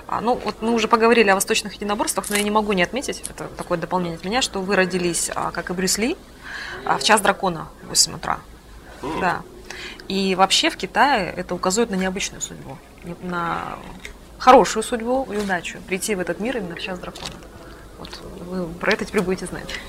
А, 0.07 0.19
ну, 0.19 0.36
вот 0.36 0.62
мы 0.62 0.74
уже 0.74 0.89
поговорили 0.89 1.29
о 1.29 1.36
восточных 1.36 1.74
единоборствах, 1.75 2.29
но 2.29 2.36
я 2.36 2.43
не 2.43 2.51
могу 2.51 2.74
не 2.74 2.83
отметить, 2.83 3.24
это 3.29 3.48
такое 3.55 3.77
дополнение 3.77 4.17
от 4.17 4.25
меня, 4.25 4.41
что 4.41 4.62
вы 4.62 4.75
родились, 4.75 5.31
а, 5.33 5.51
как 5.51 5.69
и 5.69 5.74
Брюс 5.74 5.98
Ли, 5.98 6.17
а, 6.83 6.98
в 6.98 7.03
час 7.03 7.21
дракона 7.21 7.69
в 7.83 7.89
8 7.89 8.15
утра. 8.15 8.39
Да. 9.21 9.41
И 10.10 10.36
вообще 10.36 10.69
в 10.69 10.75
Китае 10.75 11.33
это 11.38 11.55
указывает 11.55 11.89
на 11.89 11.95
необычную 11.95 12.41
судьбу, 12.41 12.77
на 13.21 13.77
хорошую 14.38 14.83
судьбу 14.83 15.25
и 15.31 15.38
удачу 15.38 15.79
прийти 15.88 16.15
в 16.15 16.19
этот 16.19 16.41
мир 16.41 16.57
именно 16.57 16.75
в 16.75 16.79
час 16.81 17.00
дракона. 17.00 17.31
Вот 17.98 18.10
вы 18.45 18.67
про 18.74 18.91
это 18.91 19.05
теперь 19.05 19.21
будете 19.21 19.45
знать. 19.45 19.69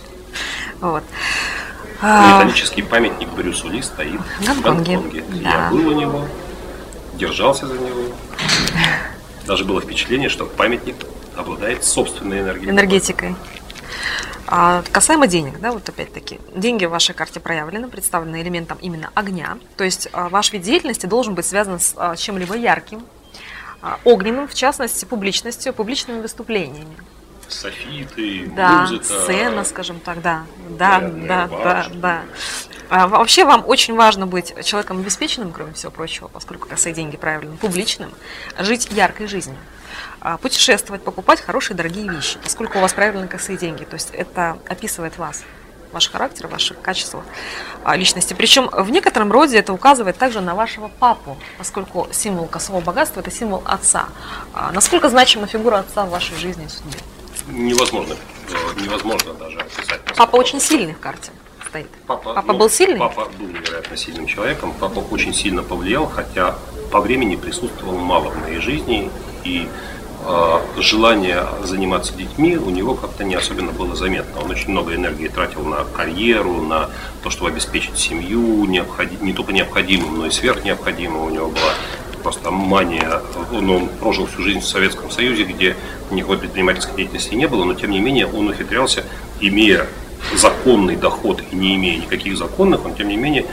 Вот. 0.81 1.05
А, 2.05 2.39
Металлический 2.41 2.83
памятник 2.83 3.29
Брюсу 3.29 3.69
Ли 3.69 3.81
стоит 3.81 4.21
В 4.41 4.61
Гонконге, 4.61 5.25
да. 5.29 5.51
Я 5.51 5.71
был 5.71 5.89
у 5.89 5.93
него, 5.93 6.27
держался 7.15 7.67
за 7.69 7.75
него. 7.75 8.13
Даже 9.47 9.65
было 9.65 9.81
впечатление, 9.81 10.29
что 10.29 10.45
памятник 10.45 10.97
обладает 11.37 11.85
собственной 11.85 12.41
энергией. 12.41 12.71
энергетикой. 12.71 13.37
А, 14.49 14.83
касаемо 14.91 15.29
денег, 15.29 15.61
да, 15.61 15.71
вот 15.71 15.89
опять-таки, 15.89 16.41
деньги 16.55 16.85
в 16.85 16.91
вашей 16.91 17.15
карте 17.15 17.39
проявлены, 17.39 17.89
представлены 17.89 18.43
элементом 18.43 18.79
именно 18.81 19.11
огня. 19.15 19.57
То 19.77 19.85
есть 19.85 20.09
а, 20.13 20.29
ваш 20.29 20.53
вид 20.53 20.63
деятельности 20.63 21.07
должен 21.07 21.35
быть 21.35 21.47
связан 21.47 21.79
с 21.79 21.95
а, 21.97 22.17
чем-либо 22.17 22.57
ярким, 22.57 23.05
огненным, 24.05 24.47
в 24.47 24.55
частности, 24.55 25.05
публичностью, 25.05 25.73
публичными 25.73 26.21
выступлениями. 26.21 26.95
Софиты, 27.49 28.47
Да, 28.57 28.83
музыка. 28.83 29.05
сцена, 29.05 29.65
скажем 29.65 30.01
так, 30.01 30.23
да, 30.23 30.45
да, 30.71 31.01
да, 31.01 31.49
да, 31.49 31.87
да. 31.95 32.23
А, 32.89 33.09
вообще 33.09 33.45
вам 33.45 33.65
очень 33.67 33.95
важно 33.95 34.27
быть 34.27 34.55
человеком 34.65 34.99
обеспеченным, 35.01 35.53
кроме 35.53 35.73
всего 35.73 35.91
прочего, 35.93 36.29
поскольку 36.29 36.69
косые 36.69 36.95
деньги 36.95 37.17
правильно, 37.17 37.57
публичным, 37.57 38.11
жить 38.59 38.89
яркой 38.91 39.27
жизнью, 39.27 39.57
А, 40.21 40.37
путешествовать, 40.39 41.03
покупать 41.03 41.41
хорошие 41.41 41.77
дорогие 41.77 42.09
вещи, 42.09 42.39
поскольку 42.43 42.79
у 42.79 42.81
вас 42.81 42.93
правильно 42.93 43.27
косые 43.29 43.59
деньги. 43.59 43.85
То 43.85 43.95
есть 43.95 44.11
это 44.13 44.57
описывает 44.69 45.19
вас, 45.19 45.43
ваш 45.93 46.11
характер, 46.11 46.47
ваши 46.49 46.75
качества 46.75 47.23
а, 47.85 47.97
личности. 47.97 48.33
Причем 48.35 48.69
в 48.69 48.91
некотором 48.91 49.31
роде 49.33 49.59
это 49.59 49.73
указывает 49.73 50.17
также 50.17 50.41
на 50.41 50.55
вашего 50.55 50.89
папу, 50.89 51.37
поскольку 51.59 52.09
символ 52.13 52.47
косого 52.47 52.81
богатства 52.81 53.21
это 53.21 53.31
символ 53.31 53.63
отца. 53.67 54.07
А, 54.55 54.71
Насколько 54.73 55.09
значима 55.11 55.47
фигура 55.47 55.79
отца 55.79 56.05
в 56.07 56.11
вашей 56.11 56.37
жизни 56.37 56.65
и 56.65 56.69
судьбе? 56.69 56.99
Невозможно, 57.49 58.15
невозможно 58.81 59.33
даже 59.35 59.59
описать. 59.59 60.01
Папа 60.17 60.37
очень 60.37 60.61
сильный 60.61 60.95
в 60.95 61.01
карте 61.01 61.31
стоит. 61.69 61.89
Папа, 62.07 62.35
Папа 62.35 62.53
ну, 62.53 62.59
был 62.59 62.71
сильный? 62.71 62.99
Папа 62.99 63.29
был 63.39 63.49
невероятно 63.49 63.97
сильным 63.97 64.27
человеком. 64.27 64.75
Папа 64.79 65.01
очень 65.11 65.35
сильно 65.35 65.63
повлиял, 65.63 66.07
хотя 66.07 66.57
по 66.91 67.01
времени 67.01 67.37
присутствовал 67.37 67.97
мало 67.99 68.31
в 68.31 68.39
моей 68.41 68.59
жизни. 68.61 69.11
И 69.45 69.67
э, 70.25 70.61
желание 70.77 71.47
заниматься 71.65 72.13
детьми 72.15 72.57
у 72.57 72.71
него 72.71 72.95
как-то 72.95 73.25
не 73.25 73.35
особенно 73.35 73.73
было 73.73 73.97
заметно. 73.97 74.41
Он 74.43 74.51
очень 74.51 74.71
много 74.71 74.95
энергии 74.95 75.29
тратил 75.29 75.65
на 75.65 75.85
карьеру, 75.85 76.61
на 76.63 76.91
то, 77.23 77.31
чтобы 77.31 77.51
обеспечить 77.51 77.99
семью, 77.99 78.65
необходи- 78.67 79.19
не 79.21 79.33
только 79.33 79.53
необходимым, 79.53 80.19
но 80.19 80.27
и 80.27 80.31
сверхнеобходимым. 80.31 81.23
У 81.23 81.31
него 81.31 81.49
была 81.49 81.73
просто 82.23 82.51
мания. 82.51 83.21
Он, 83.53 83.71
он 83.71 83.89
прожил 83.89 84.27
всю 84.27 84.43
жизнь 84.43 84.61
в 84.61 84.67
Советском 84.67 85.11
Союзе, 85.11 85.45
где 85.45 85.77
никакой 86.11 86.39
предпринимательской 86.39 86.97
деятельности 86.97 87.35
не 87.35 87.47
было, 87.47 87.65
но 87.65 87.75
тем 87.75 87.91
не 87.91 88.01
менее 88.01 88.27
он 88.27 88.49
ухитрялся, 88.49 89.05
имея 89.41 89.87
законный 90.37 90.97
доход 90.97 91.43
и 91.51 91.57
не 91.57 91.77
имея 91.77 91.99
никаких 91.99 92.37
законных, 92.37 92.85
он 92.85 92.95
тем 92.95 93.09
не 93.09 93.17
менее 93.17 93.45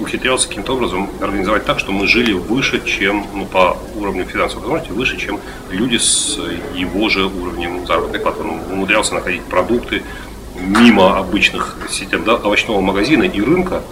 ухитрялся 0.00 0.46
каким-то 0.46 0.74
образом 0.74 1.10
организовать 1.20 1.64
так, 1.64 1.80
что 1.80 1.90
мы 1.92 2.06
жили 2.06 2.32
выше, 2.32 2.84
чем 2.84 3.26
ну, 3.34 3.46
по 3.46 3.76
уровню 3.96 4.24
финансовой 4.24 4.62
возможности, 4.62 4.92
выше, 4.92 5.16
чем 5.16 5.40
люди 5.70 5.96
с 5.96 6.38
его 6.74 7.08
же 7.08 7.26
уровнем 7.26 7.86
заработной 7.86 8.20
платы. 8.20 8.42
Он 8.42 8.60
умудрялся 8.70 9.14
находить 9.14 9.42
продукты 9.44 10.02
мимо 10.62 11.18
обычных 11.18 11.76
сетей 11.90 12.18
да, 12.24 12.34
овощного 12.36 12.80
магазина 12.80 13.24
и 13.24 13.40
рынка, 13.40 13.82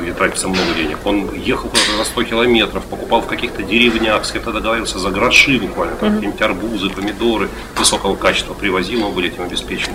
где 0.00 0.12
тратится 0.12 0.48
много 0.48 0.72
денег. 0.76 0.98
Он 1.04 1.30
ехал 1.34 1.68
куда-то 1.68 1.96
за 1.96 2.04
100 2.04 2.22
километров, 2.24 2.84
покупал 2.84 3.20
в 3.22 3.26
каких-то 3.26 3.62
деревнях, 3.62 4.24
с 4.24 4.32
кем-то 4.32 4.52
договаривался 4.52 4.98
за 4.98 5.10
гроши 5.10 5.58
буквально, 5.58 5.96
там, 5.96 6.14
какие-нибудь 6.14 6.42
арбузы, 6.42 6.90
помидоры 6.90 7.48
высокого 7.76 8.16
качества, 8.16 8.54
привозил, 8.54 9.00
мы 9.00 9.10
были 9.10 9.28
этим 9.32 9.42
обеспечены. 9.44 9.94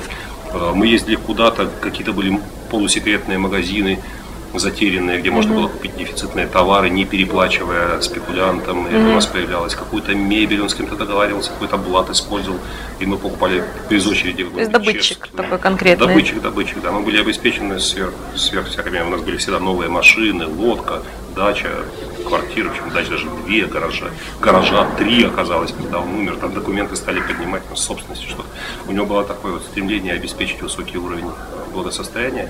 Э, 0.52 0.72
Мы 0.74 0.88
ездили 0.88 1.16
куда-то, 1.16 1.70
какие-то 1.82 2.14
были 2.14 2.40
полусекретные 2.70 3.38
магазины, 3.38 4.00
затерянные, 4.60 5.20
где 5.20 5.32
можно 5.32 5.54
было 5.54 5.68
купить 5.68 5.96
дефицитные 5.98 6.48
товары, 6.48 6.90
не 6.90 7.06
переплачивая 7.06 8.02
спекулянтам. 8.02 8.88
Это 8.88 8.98
у 8.98 9.14
нас 9.14 9.26
появлялось. 9.26 9.76
Какую-то 9.76 10.16
мебель 10.16 10.62
он 10.62 10.70
с 10.70 10.76
кем-то 10.76 10.96
договаривался, 10.96 11.52
какой-то 11.52 11.78
блат 11.78 12.10
использовал. 12.10 12.60
И 13.00 13.06
мы 13.06 13.18
покупали 13.18 13.64
без 13.90 14.08
очереди. 14.08 14.44
То 14.46 14.60
есть 14.60 14.72
добытчик 14.72 15.28
такой 15.28 15.58
конкретный. 15.58 16.08
Добытчик, 16.08 16.42
добытчик, 16.42 16.82
да. 16.82 16.92
Мы 16.92 17.02
были 17.02 17.20
обеспечены 17.20 17.80
сверх, 17.80 18.14
сверх 18.36 18.68
всякими. 18.68 19.00
У 19.00 19.10
нас 19.10 19.22
были 19.22 19.38
всегда 19.38 19.60
новые 19.60 19.90
машины, 19.90 20.48
лодка, 20.48 21.02
дача, 21.36 21.70
квартира, 22.26 22.70
в 22.70 22.72
общем, 22.72 22.90
дач 22.94 23.10
даже 23.10 23.28
две 23.46 23.66
гаража, 23.66 24.08
гаража 24.42 24.88
три 24.98 25.24
оказалось, 25.24 25.72
когда 25.72 26.00
он 26.00 26.10
умер, 26.16 26.38
там 26.38 26.54
документы 26.54 26.96
стали 26.96 27.20
поднимать 27.20 27.70
на 27.70 27.76
собственности, 27.76 28.26
что 28.26 28.46
у 28.88 28.92
него 28.92 29.06
было 29.06 29.24
такое 29.24 29.54
вот 29.54 29.64
стремление 29.64 30.14
обеспечить 30.14 30.62
высокий 30.62 30.98
уровень 30.98 31.30
благосостояния, 31.74 32.50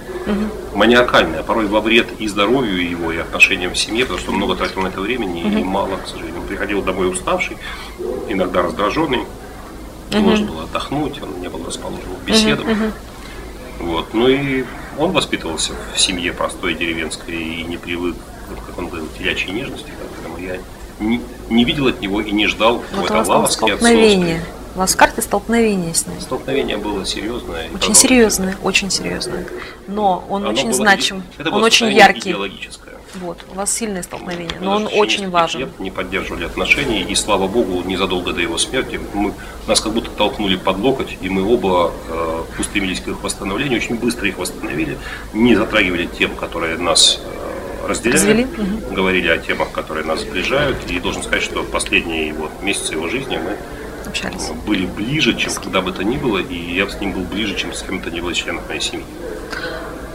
маниакальное, 0.73 1.43
порой 1.43 1.65
во 1.65 1.81
вред 1.81 2.07
и 2.19 2.27
здоровью 2.27 2.87
его, 2.87 3.11
и 3.11 3.17
отношениям 3.17 3.73
в 3.73 3.77
семье, 3.77 4.05
потому 4.05 4.19
что 4.19 4.31
он 4.31 4.37
много 4.37 4.55
тратил 4.55 4.81
на 4.81 4.87
это 4.87 5.01
времени 5.01 5.41
и 5.41 5.63
мало, 5.63 5.97
к 5.97 6.07
сожалению. 6.07 6.41
Он 6.41 6.47
приходил 6.47 6.81
домой 6.81 7.09
уставший, 7.09 7.57
иногда 8.29 8.61
раздраженный, 8.61 9.25
нужно 10.11 10.45
было 10.45 10.63
отдохнуть, 10.63 11.21
он 11.21 11.41
не 11.41 11.49
был 11.49 11.65
расположен 11.65 12.15
к 12.23 12.25
беседам. 12.25 12.67
Вот. 13.79 14.13
Ну 14.13 14.27
и 14.27 14.63
он 14.97 15.11
воспитывался 15.11 15.73
в 15.93 15.99
семье 15.99 16.31
простой 16.31 16.75
деревенской 16.75 17.35
и 17.35 17.63
не 17.63 17.77
привык, 17.77 18.15
как 18.65 18.77
он 18.77 18.87
говорил, 18.87 19.07
телячьей 19.17 19.53
нежности, 19.53 19.91
поэтому 19.99 20.37
я 20.37 20.57
не, 20.99 21.21
не 21.49 21.65
видел 21.65 21.87
от 21.87 22.01
него 22.01 22.21
и 22.21 22.31
не 22.31 22.47
ждал 22.47 22.75
Вот 22.75 22.85
у 23.03 23.07
какой-то 23.07 23.29
лавовски 23.29 23.55
столкновение. 23.55 24.41
У 24.75 24.79
вас 24.79 24.93
в 24.93 24.97
карте 24.97 25.21
столкновение 25.21 25.93
с 25.93 26.05
ним. 26.05 26.19
Столкновение 26.19 26.75
было 26.75 27.05
серьезное. 27.05 27.69
Очень 27.73 27.95
серьезное, 27.95 28.57
очень 28.61 28.91
серьезное. 28.91 29.45
Но 29.87 30.25
он 30.29 30.43
Оно 30.43 30.51
очень 30.51 30.65
было 30.65 30.73
значим, 30.73 31.23
это 31.37 31.49
он 31.49 31.55
было 31.55 31.65
очень 31.65 31.91
яркий. 31.91 32.31
идеологическое. 32.31 32.95
Вот, 33.21 33.37
у 33.49 33.55
вас 33.55 33.71
сильное 33.71 34.03
столкновение, 34.03 34.57
Мы 34.59 34.65
но 34.65 34.75
он 34.75 34.89
очень 34.91 35.29
важен. 35.29 35.61
лет 35.61 35.79
не 35.79 35.89
поддерживали 35.89 36.43
отношения, 36.43 37.01
и 37.01 37.15
слава 37.15 37.47
богу, 37.47 37.81
незадолго 37.85 38.33
до 38.33 38.41
его 38.41 38.57
смерти 38.57 38.99
мы, 39.13 39.31
нас 39.67 39.79
как 39.79 39.93
будто 39.93 40.09
толкнули 40.09 40.57
под 40.57 40.79
локоть, 40.79 41.17
и 41.21 41.29
мы 41.29 41.49
оба 41.49 41.93
э, 42.09 42.43
устремились 42.59 42.99
к 42.99 43.07
их 43.07 43.23
восстановлению, 43.23 43.77
очень 43.79 43.95
быстро 43.95 44.27
их 44.27 44.37
восстановили, 44.37 44.97
не 45.33 45.55
затрагивали 45.55 46.07
тем, 46.07 46.35
которые 46.35 46.77
нас 46.77 47.21
э, 47.23 47.44
разделяют, 47.87 48.23
Развели? 48.23 48.47
говорили 48.91 49.27
о 49.27 49.37
темах, 49.37 49.71
которые 49.71 50.05
нас 50.05 50.21
сближают, 50.21 50.89
и 50.89 50.99
должен 50.99 51.23
сказать, 51.23 51.43
что 51.43 51.63
последние 51.63 52.33
вот, 52.33 52.51
месяцы 52.61 52.93
его 52.93 53.07
жизни 53.07 53.37
мы 53.37 53.57
Общались. 54.07 54.49
были 54.65 54.85
ближе, 54.85 55.35
чем 55.35 55.53
когда 55.53 55.81
бы 55.81 55.91
то 55.91 56.03
ни 56.03 56.17
было, 56.17 56.39
и 56.39 56.75
я 56.75 56.89
с 56.89 56.99
ним 56.99 57.13
был 57.13 57.21
ближе, 57.21 57.55
чем 57.55 57.73
с 57.73 57.81
кем-то 57.83 58.11
ни 58.11 58.21
было 58.21 58.33
членов 58.33 58.67
моей 58.67 58.81
семьи. 58.81 59.05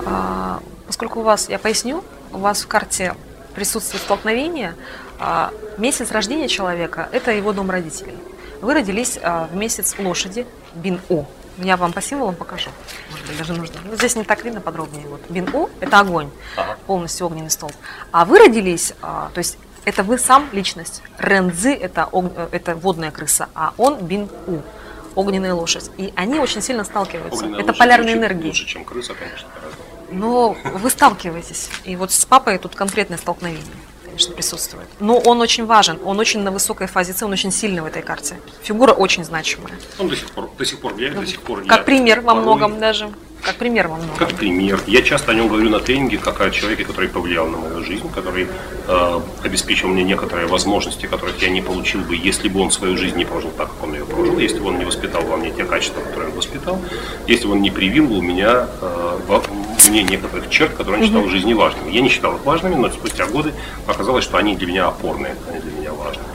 А, 0.06 0.60
поскольку 0.86 1.20
у 1.20 1.22
вас, 1.22 1.48
я 1.48 1.58
поясню, 1.58 2.04
у 2.32 2.38
вас 2.38 2.62
в 2.62 2.68
карте 2.68 3.14
присутствует 3.54 4.02
столкновение, 4.02 4.74
а, 5.18 5.52
месяц 5.76 6.10
рождения 6.10 6.48
человека– 6.48 7.08
это 7.12 7.32
его 7.32 7.52
дом 7.52 7.70
родителей. 7.70 8.14
Вы 8.60 8.74
родились 8.74 9.18
а, 9.22 9.48
в 9.50 9.56
месяц 9.56 9.96
лошади, 9.98 10.46
бин-у. 10.74 11.26
Я 11.58 11.76
вам 11.76 11.92
по 11.92 12.00
символам 12.02 12.34
покажу. 12.34 12.70
Может 13.10 13.26
быть, 13.26 13.38
даже 13.38 13.52
нужно. 13.52 13.76
Ну, 13.84 13.96
здесь 13.96 14.16
не 14.16 14.24
так 14.24 14.44
видно 14.44 14.60
подробнее. 14.60 15.06
Вот. 15.08 15.20
Бин-у– 15.28 15.68
это 15.80 16.00
огонь, 16.00 16.30
Ага. 16.56 16.76
полностью 16.86 17.26
огненный 17.26 17.50
столб. 17.50 17.74
А 18.12 18.24
вы 18.24 18.38
родились, 18.38 18.94
а, 19.02 19.30
то 19.34 19.38
есть 19.38 19.58
это 19.84 20.02
вы 20.02 20.18
сам 20.18 20.48
личность. 20.52 21.02
Рензы– 21.18 21.72
это, 21.80 22.08
э, 22.12 22.48
это 22.52 22.74
водная 22.74 23.10
крыса, 23.10 23.48
а 23.54 23.72
он 23.76 23.98
бин-у– 24.04 24.62
огненная 25.14 25.54
лошадь. 25.54 25.90
И 25.96 26.12
они 26.16 26.38
очень 26.38 26.62
сильно 26.62 26.84
сталкиваются. 26.84 27.44
Огненная 27.44 27.62
это 27.62 27.72
полярные 27.72 28.14
звучит 28.14 28.30
энергии. 28.30 28.46
Лучше, 28.48 28.66
чем 28.66 28.84
крыса, 28.84 29.14
конечно, 29.14 29.48
гораздо. 29.54 29.78
Но 30.12 30.56
вы 30.64 30.90
сталкиваетесь. 30.90 31.70
И 31.84 31.96
вот 31.96 32.12
с 32.12 32.24
папой 32.24 32.58
тут 32.58 32.74
конкретное 32.74 33.18
столкновение, 33.18 33.64
конечно, 34.10 34.34
присутствует. 34.34 34.86
Но 35.00 35.18
он 35.18 35.40
очень 35.40 35.66
важен, 35.66 35.98
он 36.04 36.18
очень 36.18 36.40
на 36.40 36.50
высокой 36.50 36.86
фазе 36.86 37.12
С, 37.12 37.22
он 37.22 37.32
очень 37.32 37.52
сильный 37.52 37.82
в 37.82 37.86
этой 37.86 38.02
карте. 38.02 38.36
Фигура 38.62 38.92
очень 38.92 39.24
значимая. 39.24 39.74
Он 39.98 40.08
до 40.08 40.16
сих 40.16 40.30
пор, 40.30 40.50
до 40.58 40.64
сих 40.64 40.78
пор 40.80 40.94
влияет, 40.94 41.18
до 41.18 41.26
сих 41.26 41.40
пор. 41.40 41.62
я 41.62 41.68
Как 41.68 41.84
пример 41.84 42.20
во 42.20 42.34
многом 42.34 42.78
даже. 42.78 43.10
Как 43.42 43.56
пример 43.56 43.88
во 43.88 43.96
многом. 43.96 44.16
Как 44.16 44.34
пример. 44.34 44.80
Я 44.86 45.02
часто 45.02 45.32
о 45.32 45.34
нем 45.34 45.48
говорю 45.48 45.70
на 45.70 45.80
тренинге, 45.80 46.18
как 46.18 46.40
о 46.40 46.50
человеке, 46.50 46.84
который 46.84 47.08
повлиял 47.08 47.46
на 47.46 47.56
мою 47.56 47.82
жизнь, 47.82 48.10
который 48.12 48.48
э, 48.86 49.20
обеспечил 49.42 49.88
мне 49.88 50.04
некоторые 50.04 50.46
возможности, 50.46 51.06
которых 51.06 51.40
я 51.42 51.48
не 51.48 51.62
получил 51.62 52.02
бы, 52.02 52.16
если 52.16 52.48
бы 52.48 52.60
он 52.60 52.70
свою 52.70 52.98
жизнь 52.98 53.16
не 53.16 53.24
прожил 53.24 53.50
так, 53.56 53.68
как 53.68 53.82
он 53.82 53.94
ее 53.94 54.04
прожил, 54.04 54.38
если 54.38 54.58
бы 54.58 54.66
он 54.66 54.78
не 54.78 54.84
воспитал 54.84 55.22
во 55.22 55.36
мне 55.38 55.50
те 55.50 55.64
качества, 55.64 56.02
которые 56.02 56.30
он 56.30 56.36
воспитал, 56.36 56.78
если 57.26 57.46
бы 57.46 57.52
он 57.52 57.62
не 57.62 57.70
привил 57.70 58.06
бы 58.08 58.18
у 58.18 58.22
меня 58.22 58.68
э, 58.80 59.18
во 59.26 59.40
мне 59.88 60.02
некоторых 60.02 60.50
черт, 60.50 60.74
которые 60.74 61.00
он 61.02 61.06
считал 61.06 61.22
в 61.22 61.30
жизни 61.30 61.54
важными. 61.54 61.90
Я 61.90 62.00
не 62.00 62.08
считал 62.08 62.36
их 62.36 62.44
важными, 62.44 62.74
но 62.74 62.90
спустя 62.90 63.26
годы 63.26 63.54
оказалось, 63.86 64.24
что 64.24 64.36
они 64.38 64.56
для 64.56 64.66
меня 64.66 64.86
опорные, 64.88 65.36
они 65.48 65.60
для 65.60 65.72
меня 65.72 65.92
важные. 65.92 66.26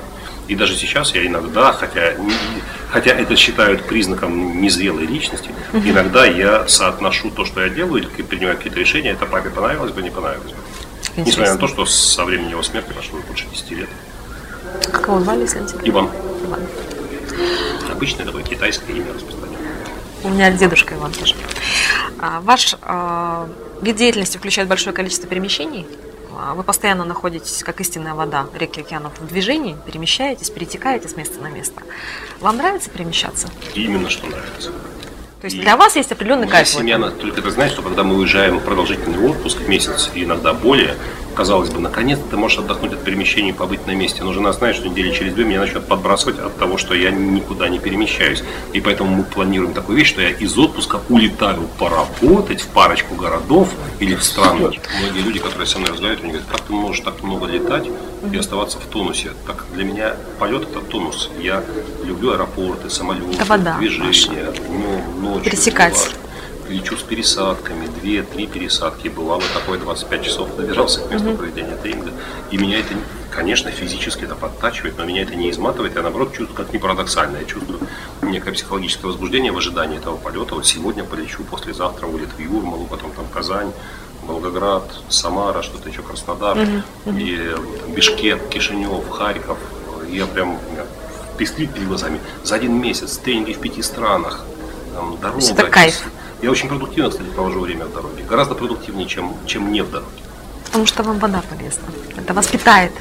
И 0.47 0.55
даже 0.55 0.75
сейчас 0.75 1.13
я 1.15 1.25
иногда, 1.25 1.73
хотя, 1.73 2.13
не- 2.13 2.31
хотя 2.89 3.12
это 3.12 3.36
считают 3.36 3.84
признаком 3.88 4.62
незрелой 4.62 5.05
личности, 5.05 5.49
иногда 5.73 6.25
я 6.25 6.67
соотношу 6.67 7.31
то, 7.31 7.45
что 7.45 7.62
я 7.62 7.69
делаю, 7.69 8.03
или 8.03 8.21
принимаю 8.21 8.55
какие-то 8.58 8.79
решения, 8.79 9.12
это 9.12 9.25
папе 9.25 9.49
понравилось 9.49 9.91
бы, 9.91 10.01
не 10.03 10.12
понравилось 10.12 10.51
бы. 10.51 10.58
Несмотря 11.17 11.53
на 11.53 11.60
то, 11.60 11.67
что 11.67 11.86
со 11.86 12.25
времени 12.25 12.51
его 12.51 12.62
смерти 12.62 12.91
прошло 12.93 13.19
больше 13.27 13.45
10 13.51 13.71
лет. 13.71 13.89
Как 14.91 15.08
его 15.08 15.19
звали, 15.19 15.45
секрет? 15.47 15.71
Иван. 15.84 16.10
Иван. 16.45 16.60
Обычное 17.91 18.25
такое 18.25 18.43
китайское 18.43 18.95
имя 18.95 19.13
распространенное. 19.13 19.60
У 20.23 20.29
меня 20.29 20.51
дедушка 20.51 20.95
Иван 20.95 21.12
тоже. 21.13 21.36
А, 22.19 22.41
ваш 22.41 22.75
а, 22.82 23.47
вид 23.82 23.95
деятельности 23.95 24.38
включает 24.38 24.69
большое 24.69 24.95
количество 24.95 25.28
перемещений. 25.28 25.86
А 26.38 26.54
Вы 26.54 26.63
постоянно 26.63 27.06
находитесь, 27.06 27.63
как 27.63 27.80
истинная 27.80 28.13
вода 28.13 28.47
реки 28.54 28.82
океанов, 28.82 29.13
в 29.19 29.28
движении, 29.28 29.78
перемещаетесь, 29.86 30.49
перетекаете 30.49 31.08
с 31.08 31.15
места 31.15 31.39
на 31.41 31.47
место. 31.47 31.82
Вам 32.41 32.58
нравится 32.58 32.89
перемещаться? 32.89 33.49
Именно 33.73 34.10
что 34.10 34.28
нравится. 34.28 34.71
То 35.41 35.45
есть 35.45 35.58
И 35.58 35.62
для 35.62 35.78
вас 35.78 35.95
есть 35.95 36.12
определенный 36.12 36.47
кайф. 36.47 36.67
семья 36.67 36.97
только 36.97 37.41
ты 37.41 37.51
знаешь, 37.51 37.71
что 37.71 37.82
когда 37.82 38.04
мы 38.04 38.15
уезжаем 38.15 38.60
в 38.60 38.63
продолжительный 38.63 39.19
отпуск, 39.19 39.60
месяц 39.67 40.10
и 40.13 40.23
иногда 40.23 40.54
более, 40.54 40.95
казалось 41.36 41.69
бы, 41.69 41.80
наконец-то 41.80 42.26
ты 42.32 42.38
можешь 42.38 42.58
отдохнуть 42.58 42.93
от 42.93 43.04
перемещений 43.04 43.50
и 43.50 43.54
побыть 43.54 43.86
на 43.86 43.91
месте. 43.91 44.24
Но 44.24 44.34
жена 44.34 44.54
знает, 44.54 44.76
что 44.76 44.88
недели 44.88 45.12
через 45.12 45.34
две 45.34 45.45
меня 45.45 45.60
начнет 45.60 45.86
подбрасывать 45.86 46.39
от 46.39 46.58
того, 46.58 46.78
что 46.78 46.95
я 46.95 47.12
никуда 47.12 47.69
не 47.69 47.80
перемещаюсь. 47.80 48.43
И 48.74 48.82
поэтому 48.82 49.15
мы 49.15 49.24
планируем 49.24 49.74
такую 49.74 49.98
вещь, 49.98 50.10
что 50.10 50.21
я 50.21 50.30
из 50.30 50.58
отпуска 50.58 51.00
улетаю 51.10 51.67
поработать 51.78 52.62
в 52.62 52.67
парочку 52.67 53.15
городов 53.15 53.69
или 54.00 54.15
в 54.15 54.24
страны. 54.24 54.71
Многие 55.00 55.21
люди, 55.21 55.39
которые 55.39 55.67
со 55.67 55.78
мной 55.78 55.91
разговаривают, 55.91 56.24
они 56.24 56.32
говорят, 56.32 56.50
как 56.50 56.62
ты 56.62 56.74
можешь 56.74 57.04
так 57.04 57.21
много 57.21 57.45
летать 57.45 57.88
и 58.32 58.38
оставаться 58.38 58.80
в 58.80 58.86
тонусе? 58.86 59.32
Так 59.45 59.65
для 59.74 59.84
меня 59.84 60.15
полет 60.39 60.63
это 60.63 60.80
тонус. 60.82 61.30
Я 61.39 61.63
люблю 62.04 62.32
аэропорты, 62.32 62.89
самолеты, 62.89 63.36
Это 63.36 63.45
вода 63.45 63.78
движение, 63.78 64.54
днем, 64.67 65.21
ночью. 65.21 65.43
Пересекать. 65.43 66.15
Лечу 66.69 66.97
с 66.97 67.04
пересадками, 67.04 67.86
2-3 67.86 68.47
пересадки. 68.47 69.08
Бывало 69.08 69.43
такое 69.54 69.80
25 69.80 70.23
часов 70.23 70.56
добирался 70.56 71.01
к 71.01 71.12
месту 71.12 71.34
проведения 71.34 71.75
тренинга. 71.75 72.12
И 72.51 72.58
меня 72.58 72.80
это, 72.80 72.93
конечно, 73.32 73.69
физически 73.71 74.23
это 74.23 74.36
подтачивает, 74.36 74.97
но 74.97 75.06
меня 75.06 75.21
это 75.21 75.36
не 75.36 75.51
изматывает. 75.51 75.95
Я, 75.95 76.01
наоборот, 76.01 76.34
чувствую, 76.34 76.56
как 76.56 76.73
ни 76.73 76.78
парадоксально, 76.78 77.38
я 77.38 77.45
чувствую 77.45 77.80
некое 78.21 78.51
психологическое 78.51 79.08
возбуждение 79.08 79.51
в 79.51 79.58
ожидании 79.58 79.97
этого 79.97 80.17
полета. 80.17 80.56
Вот 80.56 80.65
сегодня 80.65 81.04
полечу, 81.04 81.43
послезавтра 81.43 82.08
улет 82.08 82.30
в 82.36 82.39
Юрмалу, 82.39 82.86
потом 82.86 83.12
там 83.12 83.25
Казань, 83.34 83.71
Волгоград, 84.23 84.89
Самара, 85.10 85.62
что-то 85.62 85.89
еще, 85.89 86.01
Краснодар, 86.01 86.58
и 87.06 87.38
э, 87.39 87.56
там, 87.56 87.93
Бишкек, 87.93 88.49
Кишинев, 88.49 89.08
Харьков. 89.10 89.60
Я 90.10 90.25
прям 90.25 90.60
пестрит 91.38 91.73
перед 91.73 91.88
глазами. 91.88 92.19
За 92.43 92.56
один 92.56 92.80
месяц 92.80 93.17
тренинги 93.17 93.54
в 93.54 93.60
пяти 93.60 93.82
странах, 93.82 94.45
там, 94.93 95.17
дорога. 95.19 95.45
это 95.45 95.63
кайф. 95.67 96.04
Я 96.45 96.51
очень 96.51 96.69
продуктивно, 96.69 97.10
кстати, 97.10 97.27
провожу 97.29 97.60
время 97.62 97.86
в 97.86 97.91
дороге. 97.91 98.23
Гораздо 98.29 98.53
продуктивнее, 98.53 99.08
чем, 99.08 99.36
чем 99.47 99.71
не 99.71 99.81
в 99.81 99.89
дороге. 99.89 100.12
Потому 100.65 100.86
что 100.86 101.01
вам 101.01 101.17
вода 101.17 101.41
полезна. 101.49 101.86
Это 102.15 102.36
вас 102.36 102.45
питает, 102.45 102.91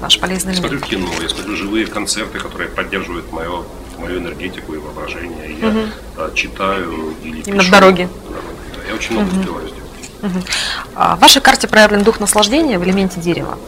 ваш 0.00 0.18
полезный 0.18 0.54
Я 0.54 0.60
смотрю 0.60 0.80
кино, 0.80 1.10
я 1.20 1.28
смотрю 1.28 1.54
живые 1.54 1.86
концерты, 1.86 2.38
которые 2.38 2.70
поддерживают 2.70 3.30
мое, 3.30 3.64
мою 3.98 4.20
энергетику 4.20 4.72
и 4.72 4.78
воображение. 4.78 5.54
Я 5.60 5.86
э, 6.16 6.30
читаю 6.34 7.14
или 7.22 7.42
Именно 7.42 7.60
в 7.60 7.64
пишу. 7.66 7.72
дороге. 7.72 8.08
Да, 8.30 8.88
Я 8.88 8.94
очень 8.94 9.12
много 9.20 9.38
успеваю 9.38 9.68
сделать. 9.68 10.46
А 10.94 11.16
В 11.16 11.20
вашей 11.20 11.42
карте 11.42 11.68
проявлен 11.68 12.04
дух 12.04 12.20
наслаждения 12.20 12.78
в 12.78 12.84
элементе 12.84 13.20
дерева. 13.20 13.58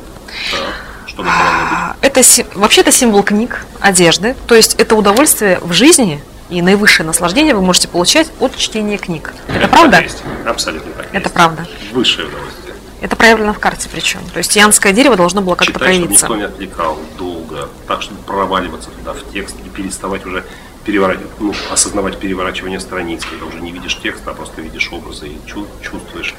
Так, 0.50 1.08
что 1.08 1.22
это? 1.22 1.30
А, 1.30 1.96
Это 2.00 2.22
вообще 2.54 2.80
это 2.80 2.90
символ 2.90 3.22
книг, 3.22 3.66
одежды. 3.80 4.34
То 4.46 4.54
есть 4.54 4.76
это 4.76 4.96
удовольствие 4.96 5.58
в 5.60 5.74
жизни 5.74 6.22
и 6.48 6.62
наивысшее 6.62 7.06
наслаждение 7.06 7.54
вы 7.54 7.62
можете 7.62 7.88
получать 7.88 8.30
от 8.40 8.56
чтения 8.56 8.98
книг. 8.98 9.32
Это 9.48 9.68
правда? 9.68 9.90
так 9.92 10.00
и 10.00 10.04
есть. 10.04 10.22
Абсолютно 10.44 10.92
так. 10.92 11.06
Это 11.06 11.18
есть. 11.18 11.34
правда. 11.34 11.66
Высшее 11.92 12.28
удовольствие. 12.28 12.74
Это 13.00 13.14
проявлено 13.16 13.52
в 13.52 13.58
карте 13.58 13.88
причем. 13.92 14.20
То 14.32 14.38
есть 14.38 14.56
янское 14.56 14.92
дерево 14.92 15.16
должно 15.16 15.42
было 15.42 15.54
как-то 15.54 15.74
Читать, 15.74 15.82
чтобы 15.82 15.98
проявиться. 15.98 16.26
никто 16.26 16.36
не 16.36 16.44
отвлекал 16.44 16.98
долго, 17.18 17.68
так, 17.86 18.02
чтобы 18.02 18.20
проваливаться 18.22 18.90
туда 18.90 19.12
в 19.12 19.32
текст 19.32 19.56
и 19.64 19.68
переставать 19.68 20.24
уже 20.24 20.44
переворачивать, 20.86 21.30
ну, 21.40 21.52
осознавать 21.70 22.18
переворачивание 22.18 22.78
страниц, 22.80 23.24
когда 23.24 23.44
уже 23.44 23.60
не 23.60 23.72
видишь 23.72 23.98
текста, 23.98 24.30
а 24.30 24.34
просто 24.34 24.62
видишь 24.62 24.90
образы 24.92 25.28
и 25.28 25.38
чу- 25.46 25.66
чувствуешь. 25.82 26.34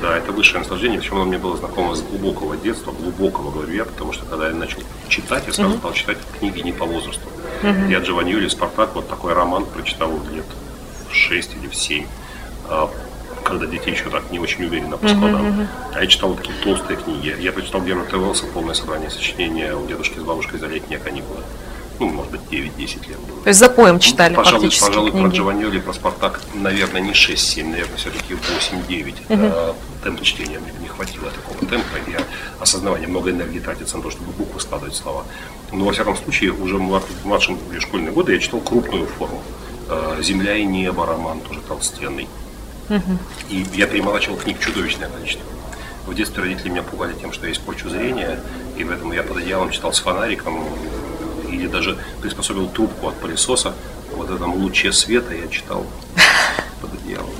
Да, 0.00 0.16
это 0.16 0.32
высшее 0.32 0.60
наслаждение, 0.60 0.98
причем 0.98 1.16
оно 1.16 1.26
мне 1.26 1.38
было 1.38 1.56
знакомо 1.56 1.94
с 1.94 2.00
глубокого 2.02 2.56
детства, 2.56 2.92
глубокого, 2.92 3.50
говорю 3.50 3.72
я, 3.74 3.84
потому 3.84 4.12
что 4.12 4.24
когда 4.24 4.48
я 4.48 4.54
начал 4.54 4.80
читать, 5.08 5.44
я 5.46 5.52
сразу 5.52 5.76
стал 5.78 5.92
читать 5.92 6.16
книги 6.38 6.60
не 6.60 6.72
по 6.72 6.86
возрасту. 6.86 7.28
Я 7.90 7.98
Джованни 8.00 8.30
Юли 8.30 8.48
Спартак, 8.48 8.94
вот 8.94 9.08
такой 9.08 9.34
роман 9.34 9.66
прочитал 9.66 10.10
лет 10.32 10.46
в 11.10 11.14
6 11.14 11.54
или 11.60 11.68
в 11.68 11.74
7 11.74 12.06
когда 13.44 13.66
дети 13.66 13.88
еще 13.88 14.08
так 14.08 14.30
не 14.30 14.38
очень 14.38 14.64
уверенно 14.64 14.96
по 14.96 15.08
складам. 15.08 15.66
А 15.94 16.00
я 16.00 16.06
читал 16.06 16.28
вот 16.30 16.38
такие 16.38 16.54
толстые 16.62 16.96
книги. 16.96 17.34
Я 17.40 17.50
прочитал 17.52 17.82
Германа 17.82 18.08
Велса 18.08 18.46
полное 18.46 18.74
собрание 18.74 19.10
сочинения 19.10 19.74
у 19.74 19.84
дедушки 19.86 20.18
с 20.20 20.22
бабушкой 20.22 20.60
за 20.60 20.68
летние 20.68 21.00
каникулы. 21.00 21.40
Ну, 22.00 22.08
может 22.08 22.32
быть, 22.32 22.40
9-10 22.50 23.08
лет 23.08 23.18
было. 23.20 23.42
То 23.42 23.48
есть 23.48 23.60
за 23.60 23.68
поем 23.68 23.98
читали 24.00 24.34
пожалуй, 24.34 24.62
фактически 24.62 24.86
пожалуй, 24.86 25.10
про 25.12 25.20
книги. 25.20 25.36
Джованьоли, 25.36 25.78
про 25.80 25.92
Спартак, 25.92 26.40
наверное, 26.54 27.00
не 27.00 27.12
6-7, 27.12 27.64
наверное, 27.68 27.96
все-таки 27.96 28.34
8-9. 28.34 29.14
Э, 29.28 29.72
Темп 30.02 30.20
чтения 30.22 30.58
мне 30.58 30.72
не 30.80 30.88
хватило 30.88 31.30
такого 31.30 31.58
темпа. 31.70 31.96
Я 32.10 32.20
осознавание, 32.58 33.06
много 33.08 33.30
энергии 33.30 33.60
тратится 33.60 33.96
на 33.98 34.02
то, 34.02 34.10
чтобы 34.10 34.32
буквы 34.32 34.60
складывать 34.60 34.96
слова. 34.96 35.24
Но, 35.70 35.84
во 35.84 35.92
всяком 35.92 36.16
случае, 36.16 36.52
уже 36.52 36.76
в 36.76 36.80
млад- 36.82 37.04
в 37.22 37.26
младшем 37.26 37.58
или 37.70 37.78
школьные 37.78 38.12
годы 38.12 38.32
я 38.32 38.38
читал 38.40 38.60
крупную 38.60 39.06
форму. 39.06 39.40
Э, 39.88 40.18
«Земля 40.22 40.56
и 40.56 40.64
небо» 40.64 41.06
роман, 41.06 41.40
тоже 41.40 41.60
толстенный. 41.60 42.28
И 43.48 43.64
я 43.74 43.86
перемолачивал 43.86 44.36
книг 44.36 44.58
чудовищное 44.60 45.08
количество. 45.08 45.44
В 46.06 46.14
детстве 46.14 46.42
родители 46.42 46.68
меня 46.68 46.82
пугали 46.82 47.14
тем, 47.14 47.32
что 47.32 47.46
я 47.46 47.52
испорчу 47.52 47.88
зрение, 47.88 48.40
и 48.76 48.82
поэтому 48.84 49.12
я 49.12 49.22
под 49.22 49.36
одеялом 49.36 49.70
читал 49.70 49.92
с 49.92 50.00
фонариком, 50.00 50.64
или 51.52 51.66
даже 51.66 51.98
приспособил 52.20 52.68
трубку 52.68 53.08
от 53.08 53.14
пылесоса. 53.16 53.74
Вот 54.12 54.30
этом 54.30 54.54
луче 54.54 54.92
света 54.92 55.34
я 55.34 55.48
читал 55.48 55.86
под 56.80 56.92
одеялом. 56.94 57.30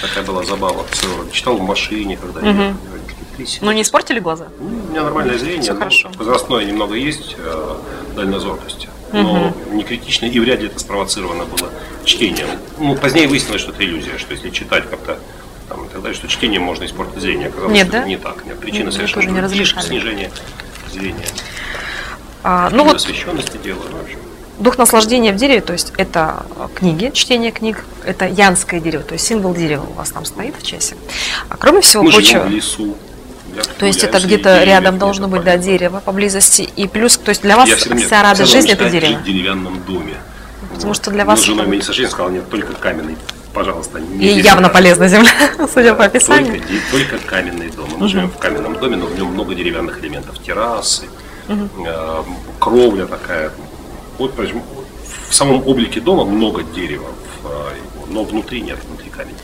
Такая 0.00 0.24
была 0.24 0.44
забава. 0.44 0.84
Читал 1.32 1.56
в 1.56 1.62
машине, 1.62 2.16
когда 2.16 2.40
родители 2.40 3.24
трясись. 3.36 3.58
Ну 3.60 3.72
не 3.72 3.82
испортили 3.82 4.20
глаза? 4.20 4.48
Ну, 4.58 4.66
У 4.66 4.90
меня 4.90 5.02
нормальное 5.02 5.38
зрение, 5.38 5.72
ну, 5.72 5.78
хорошо. 5.78 6.10
возрастное 6.16 6.64
немного 6.64 6.94
есть, 6.94 7.36
э, 7.38 7.76
дальнозоркость, 8.14 8.88
но 9.12 9.52
не 9.72 9.82
критично, 9.82 10.26
и 10.26 10.38
вряд 10.38 10.60
ли 10.60 10.66
это 10.66 10.78
спровоцировано 10.78 11.44
было 11.44 11.70
чтением. 12.04 12.48
Ну, 12.78 12.94
позднее 12.96 13.26
выяснилось, 13.26 13.60
что 13.60 13.72
это 13.72 13.84
иллюзия, 13.84 14.18
что 14.18 14.32
если 14.32 14.50
читать 14.50 14.88
как-то 14.88 15.18
там, 15.68 15.84
и 15.84 15.88
так 15.88 16.00
далее, 16.00 16.16
что 16.16 16.28
чтением 16.28 16.62
можно 16.62 16.84
испортить 16.84 17.20
зрение. 17.20 17.48
Оказалось, 17.48 17.74
Нет, 17.74 17.88
что 17.88 17.98
да? 17.98 18.04
не 18.04 18.16
так. 18.16 18.46
Нет, 18.46 18.58
причины 18.58 18.84
Мне 18.84 18.92
совершенно 18.92 19.48
не. 19.48 19.82
Снижение 19.82 20.30
зрения. 20.90 21.26
А, 22.42 22.70
ну 22.70 22.78
Ну, 22.78 22.84
вот 22.84 22.96
освещенности 22.96 23.56
дела, 23.58 23.78
в 23.80 24.02
общем. 24.04 24.18
дух 24.58 24.78
наслаждения 24.78 25.32
в 25.32 25.36
дереве, 25.36 25.60
то 25.60 25.72
есть 25.72 25.92
это 25.96 26.44
а, 26.56 26.68
книги, 26.74 27.10
чтение 27.14 27.50
книг, 27.50 27.84
это 28.04 28.26
янское 28.26 28.80
дерево, 28.80 29.02
то 29.02 29.14
есть 29.14 29.26
символ 29.26 29.54
дерева 29.54 29.84
у 29.88 29.92
вас 29.94 30.10
там 30.10 30.24
стоит 30.24 30.54
в 30.58 30.62
часе. 30.64 30.96
А 31.48 31.56
кроме 31.56 31.80
всего 31.80 32.02
Мы 32.04 32.10
прочего, 32.12 32.40
живем 32.40 32.48
в 32.48 32.50
лесу. 32.54 32.96
Я 33.56 33.62
то 33.64 33.86
есть 33.86 34.04
это 34.04 34.20
где-то 34.20 34.62
рядом 34.64 34.98
должно 34.98 35.26
быть, 35.26 35.42
да, 35.42 35.56
дерево 35.56 36.00
поблизости. 36.04 36.62
И 36.76 36.86
плюс, 36.86 37.16
то 37.16 37.30
есть 37.30 37.42
для 37.42 37.56
вас 37.56 37.68
Я 37.68 37.76
всегда, 37.76 37.96
вся 37.96 38.22
радость 38.22 38.52
жизни 38.52 38.72
это 38.72 38.88
дерево. 38.88 39.18
в 39.18 39.24
деревянном 39.24 39.82
доме. 39.84 40.14
Потому 40.74 40.94
что 40.94 41.10
для 41.10 41.24
Но 41.24 41.30
вас 41.30 41.40
с 41.40 41.44
женой 41.44 41.62
это- 41.62 41.70
мы 41.70 41.76
не 41.76 41.82
сошлись, 41.82 42.10
сказал, 42.10 42.30
нет, 42.30 42.48
только 42.50 42.74
каменный. 42.74 43.16
Пожалуйста, 43.54 43.98
не 43.98 44.06
И 44.16 44.18
деревянный. 44.18 44.42
явно 44.42 44.68
полезна 44.68 45.08
земля, 45.08 45.30
судя 45.74 45.94
по 45.94 46.02
Только, 46.02 46.04
описанию. 46.04 46.60
де- 46.60 46.80
только 46.92 47.18
каменный 47.18 47.70
дом. 47.70 47.88
Мы 47.96 48.06
живем 48.06 48.30
в 48.30 48.36
каменном 48.38 48.74
доме, 48.78 48.96
но 48.96 49.06
в 49.06 49.16
нем 49.18 49.28
много 49.28 49.54
деревянных 49.54 49.98
элементов. 50.00 50.38
Террасы, 50.44 51.06
э, 51.48 52.22
кровля 52.58 53.06
такая. 53.06 53.52
Вот, 54.18 54.34
в 54.36 55.34
самом 55.34 55.66
облике 55.66 56.00
дома 56.00 56.24
много 56.24 56.62
дерева, 56.62 57.08
э, 57.44 57.48
но 58.08 58.24
внутри 58.24 58.60
нет, 58.60 58.78
внутри 58.84 59.10
камень. 59.10 59.36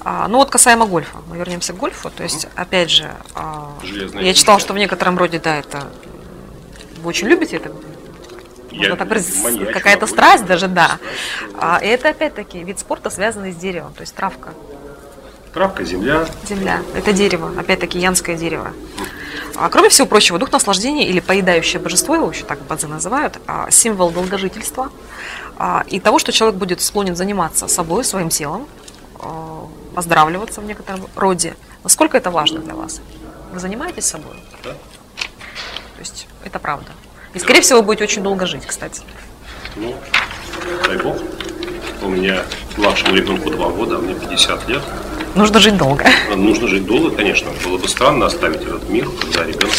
А, 0.00 0.28
ну 0.28 0.38
вот 0.38 0.50
касаемо 0.50 0.86
гольфа, 0.86 1.18
мы 1.28 1.36
вернемся 1.36 1.72
к 1.72 1.76
гольфу. 1.76 2.10
То 2.10 2.22
есть, 2.22 2.46
опять 2.54 2.90
же, 2.90 3.10
а, 3.34 3.72
Железная 3.82 4.22
я 4.22 4.32
фишка. 4.32 4.44
что 4.58 4.72
в 4.74 4.78
некотором 4.78 5.18
роде, 5.18 5.38
да, 5.38 5.56
это 5.56 5.88
вы 7.02 7.08
очень 7.08 7.28
любите 7.28 7.56
это. 7.56 7.72
Я 8.70 8.94
так 8.94 9.08
какая-то 9.72 10.06
страсть 10.06 10.46
даже, 10.46 10.68
да. 10.68 10.98
Страсть, 10.98 11.54
А, 11.60 11.78
и 11.82 11.86
это 11.88 12.10
опять-таки 12.10 12.62
вид 12.62 12.78
спорта, 12.78 13.10
связанный 13.10 13.52
с 13.52 13.56
деревом, 13.56 13.92
то 13.92 14.02
есть 14.02 14.14
травка, 14.14 14.54
Травка, 15.58 15.84
земля. 15.84 16.24
земля. 16.48 16.82
Это 16.94 17.12
дерево, 17.12 17.50
опять-таки 17.58 17.98
янское 17.98 18.36
дерево. 18.36 18.74
А 19.56 19.68
кроме 19.70 19.88
всего 19.88 20.06
прочего, 20.06 20.38
дух 20.38 20.52
наслаждения 20.52 21.08
или 21.08 21.18
поедающее 21.18 21.82
божество, 21.82 22.14
его 22.14 22.30
еще 22.30 22.44
так 22.44 22.60
бадзы 22.62 22.86
называют, 22.86 23.40
а, 23.48 23.68
символ 23.68 24.12
долгожительства 24.12 24.92
а, 25.56 25.82
и 25.88 25.98
того, 25.98 26.20
что 26.20 26.30
человек 26.30 26.56
будет 26.56 26.80
склонен 26.80 27.16
заниматься 27.16 27.66
собой, 27.66 28.04
своим 28.04 28.28
телом, 28.28 28.68
а, 29.18 29.66
оздоравливаться 29.96 30.60
в 30.60 30.64
некотором 30.64 31.08
роде. 31.16 31.56
Насколько 31.82 32.18
это 32.18 32.30
важно 32.30 32.60
для 32.60 32.74
вас? 32.74 33.00
Вы 33.52 33.58
занимаетесь 33.58 34.04
собой? 34.04 34.40
Да. 34.62 34.74
То 34.74 35.98
есть 35.98 36.28
это 36.44 36.60
правда. 36.60 36.92
И, 37.34 37.40
скорее 37.40 37.62
всего, 37.62 37.80
вы 37.80 37.86
будете 37.86 38.04
очень 38.04 38.22
долго 38.22 38.46
жить, 38.46 38.64
кстати. 38.64 39.02
Ну, 39.74 39.96
дай 40.86 40.98
бог. 40.98 41.16
У 42.00 42.08
меня 42.08 42.44
младшему 42.76 43.16
ребенку 43.16 43.50
2 43.50 43.68
года, 43.70 43.96
а 43.96 43.98
мне 43.98 44.14
50 44.14 44.68
лет. 44.68 44.82
Нужно 45.38 45.60
жить 45.60 45.76
долго. 45.76 46.04
Нужно 46.34 46.66
жить 46.66 46.84
долго, 46.84 47.10
конечно. 47.14 47.48
Было 47.64 47.78
бы 47.78 47.86
странно 47.86 48.26
оставить 48.26 48.62
этот 48.62 48.90
мир, 48.90 49.08
когда 49.20 49.44
ребенок 49.44 49.72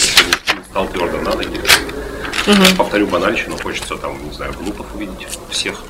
стал 0.72 0.88
твердо 0.88 1.17
на 1.17 1.36
ноги. 1.36 1.60
Повторю 2.78 3.08
банальщину, 3.08 3.58
хочется 3.62 3.98
там, 3.98 4.13
не 4.26 4.32
знаю, 4.32 4.54
глупых 4.54 4.95
увидеть 4.95 5.28
всех 5.50 5.84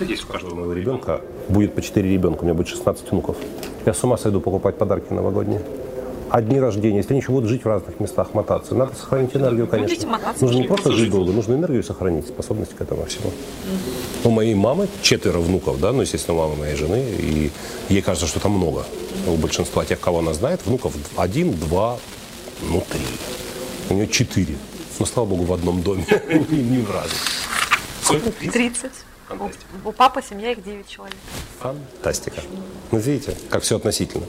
если 0.00 0.24
у 0.24 0.32
каждого 0.32 0.56
моего 0.56 0.72
ребенка 0.72 1.20
будет 1.48 1.76
по 1.76 1.80
4 1.80 2.10
ребенка, 2.10 2.42
у 2.42 2.44
меня 2.44 2.54
будет 2.54 2.66
16 2.66 3.12
внуков. 3.12 3.36
Я 3.86 3.94
с 3.94 4.02
ума 4.02 4.16
сойду 4.16 4.40
покупать 4.40 4.76
подарки 4.76 5.12
новогодние. 5.12 5.62
А 6.34 6.42
дни 6.42 6.58
рождения, 6.58 6.96
если 6.96 7.12
они 7.12 7.20
еще 7.20 7.30
будут 7.30 7.48
жить 7.48 7.62
в 7.62 7.68
разных 7.68 8.00
местах, 8.00 8.34
мотаться, 8.34 8.74
надо 8.74 8.96
сохранить 8.96 9.36
энергию, 9.36 9.68
конечно. 9.68 9.94
Будете 9.94 10.08
мотаться, 10.08 10.44
нужно 10.44 10.58
не 10.58 10.66
просто 10.66 10.90
жить 10.90 11.08
долго, 11.08 11.30
нужно 11.30 11.54
энергию 11.54 11.84
сохранить, 11.84 12.26
способность 12.26 12.74
к 12.74 12.80
этому 12.80 13.04
всему. 13.04 13.30
У 14.24 14.30
моей 14.30 14.56
мамы 14.56 14.88
четверо 15.00 15.38
внуков, 15.38 15.78
да, 15.78 15.92
ну, 15.92 16.02
естественно, 16.02 16.36
мама 16.36 16.56
моей 16.56 16.74
жены, 16.74 17.04
и 17.20 17.52
ей 17.88 18.02
кажется, 18.02 18.26
что 18.26 18.40
там 18.40 18.50
много. 18.50 18.82
У 19.28 19.36
большинства 19.36 19.84
тех, 19.84 20.00
кого 20.00 20.18
она 20.18 20.34
знает, 20.34 20.60
внуков 20.66 20.96
один, 21.14 21.52
два, 21.52 21.98
ну, 22.68 22.82
три. 22.90 23.06
У 23.90 23.94
нее 23.94 24.08
четыре. 24.08 24.56
Но, 24.98 25.06
слава 25.06 25.28
богу, 25.28 25.44
в 25.44 25.52
одном 25.52 25.82
доме, 25.82 26.04
не 26.50 26.78
в 26.78 26.90
разных. 26.90 27.20
Сколько? 28.02 28.32
30. 28.32 28.90
Фантастика. 29.28 29.66
У, 29.84 29.88
у 29.88 29.92
папы 29.92 30.22
семья 30.28 30.52
их 30.52 30.62
9 30.62 30.88
человек. 30.88 31.16
Фантастика. 31.60 32.40
Ну, 32.92 32.98
видите, 32.98 33.34
как 33.50 33.62
все 33.62 33.76
относительно. 33.76 34.24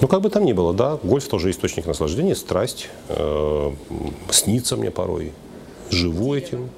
Ну, 0.00 0.08
как 0.08 0.20
бы 0.20 0.30
там 0.30 0.44
ни 0.44 0.52
было, 0.52 0.72
да, 0.72 0.98
гольф 1.02 1.28
тоже 1.28 1.50
источник 1.50 1.86
наслаждения, 1.86 2.34
страсть, 2.34 2.88
э, 3.08 3.72
снится 4.30 4.76
мне 4.76 4.90
порой. 4.90 5.32
Живу 5.90 6.36
этим. 6.36 6.70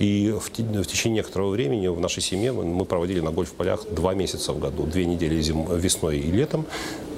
И 0.00 0.34
в, 0.36 0.48
в 0.48 0.86
течение 0.86 1.18
некоторого 1.18 1.50
времени 1.50 1.86
в 1.86 2.00
нашей 2.00 2.20
семье 2.20 2.50
мы, 2.52 2.64
мы 2.64 2.84
проводили 2.84 3.20
на 3.20 3.30
гольф-полях 3.30 3.84
два 3.90 4.14
месяца 4.14 4.52
в 4.52 4.58
году. 4.58 4.82
Две 4.82 5.04
недели 5.06 5.40
зим, 5.40 5.72
весной 5.76 6.18
и 6.18 6.32
летом, 6.32 6.66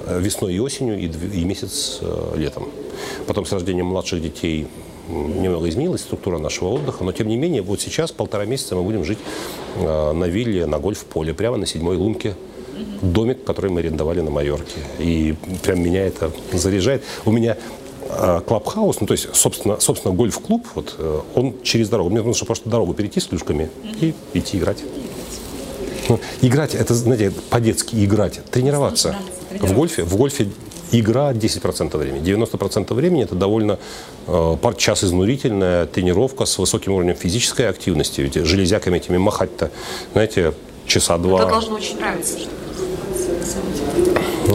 э, 0.05 0.19
весной 0.21 0.53
и 0.53 0.59
осенью, 0.59 0.99
и, 0.99 1.07
дв- 1.07 1.33
и 1.35 1.43
месяц 1.45 1.97
э, 2.01 2.33
летом. 2.35 2.69
Потом 3.25 3.45
с 3.45 3.51
рождением 3.51 3.87
младших 3.87 4.21
детей 4.21 4.67
немного 5.09 5.67
изменилась 5.69 6.01
структура 6.01 6.37
нашего 6.37 6.69
отдыха, 6.69 7.03
но 7.03 7.11
тем 7.11 7.27
не 7.27 7.37
менее, 7.37 7.61
вот 7.61 7.81
сейчас 7.81 8.11
полтора 8.11 8.45
месяца 8.45 8.75
мы 8.75 8.83
будем 8.83 9.03
жить 9.03 9.19
э, 9.75 10.11
на 10.11 10.25
вилле, 10.25 10.65
на 10.65 10.79
гольф-поле, 10.79 11.33
прямо 11.33 11.57
на 11.57 11.65
седьмой 11.65 11.97
лунке 11.97 12.35
домик, 13.01 13.43
который 13.43 13.71
мы 13.71 13.81
арендовали 13.81 14.21
на 14.21 14.31
Майорке. 14.31 14.79
И 14.99 15.35
прям 15.63 15.81
меня 15.81 16.05
это 16.05 16.31
заряжает. 16.53 17.03
У 17.25 17.31
меня 17.31 17.57
э, 18.09 18.41
клабхаус, 18.45 19.01
ну 19.01 19.07
то 19.07 19.13
есть, 19.13 19.33
собственно, 19.35 19.79
собственно 19.79 20.13
гольф-клуб, 20.13 20.67
вот, 20.75 20.95
э, 20.97 21.19
он 21.35 21.55
через 21.63 21.89
дорогу. 21.89 22.09
Мне 22.09 22.21
нужно 22.21 22.45
просто 22.45 22.69
дорогу 22.69 22.93
перейти 22.93 23.19
с 23.19 23.25
клюшками 23.25 23.69
и 24.01 24.13
идти 24.33 24.57
играть. 24.57 24.83
Ну, 26.07 26.19
играть, 26.41 26.73
это, 26.73 26.95
знаете, 26.95 27.31
по-детски 27.49 28.03
играть, 28.03 28.41
тренироваться. 28.49 29.15
В 29.59 29.73
гольфе, 29.73 30.03
в 30.03 30.15
гольфе 30.15 30.47
игра 30.91 31.31
10% 31.31 31.97
времени. 31.97 32.21
90% 32.21 32.93
времени 32.93 33.23
это 33.23 33.35
довольно 33.35 33.79
э, 34.27 34.55
час 34.77 35.03
изнурительная 35.03 35.85
тренировка 35.85 36.45
с 36.45 36.57
высоким 36.57 36.93
уровнем 36.93 37.15
физической 37.15 37.67
активности. 37.67 38.21
Ведь 38.21 38.35
железяками 38.35 38.97
этими 38.97 39.17
махать-то, 39.17 39.71
знаете, 40.13 40.53
часа 40.85 41.17
два. 41.17 41.41
Это 41.41 41.49
должно 41.49 41.75
очень 41.75 41.97
нравиться. 41.97 42.37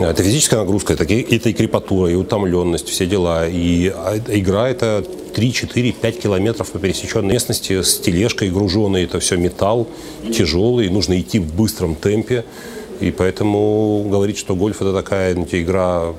Это 0.01 0.23
физическая 0.23 0.61
нагрузка, 0.61 0.95
это, 0.95 1.05
это 1.05 1.49
и 1.49 1.53
крепатура, 1.53 2.11
и 2.11 2.15
утомленность, 2.15 2.89
все 2.89 3.07
дела. 3.07 3.49
И 3.49 3.93
а, 3.95 4.19
игра 4.29 4.69
это 4.69 5.05
3, 5.35 5.53
4, 5.53 5.93
5 5.93 6.21
километров 6.21 6.71
по 6.71 6.79
пересеченной 6.79 7.33
местности 7.33 7.83
с 7.83 7.99
тележкой 7.99 8.51
груженной. 8.51 9.05
Это 9.05 9.21
все 9.21 9.37
металл 9.37 9.87
тяжелый, 10.33 10.89
нужно 10.89 11.21
идти 11.21 11.39
в 11.39 11.55
быстром 11.55 11.95
темпе. 11.95 12.45
И 13.01 13.11
поэтому 13.11 14.07
говорить, 14.09 14.39
что 14.39 14.55
гольф 14.55 14.81
это 14.81 14.93
такая 14.93 15.33
знаете, 15.35 15.61
игра 15.63 16.13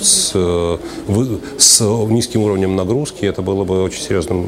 с, 0.00 0.32
э, 0.34 0.78
с 1.58 1.80
низким 1.80 2.42
уровнем 2.42 2.74
нагрузки, 2.76 3.24
это 3.24 3.42
было 3.42 3.64
бы 3.64 3.82
очень 3.82 4.02
серьезным. 4.02 4.46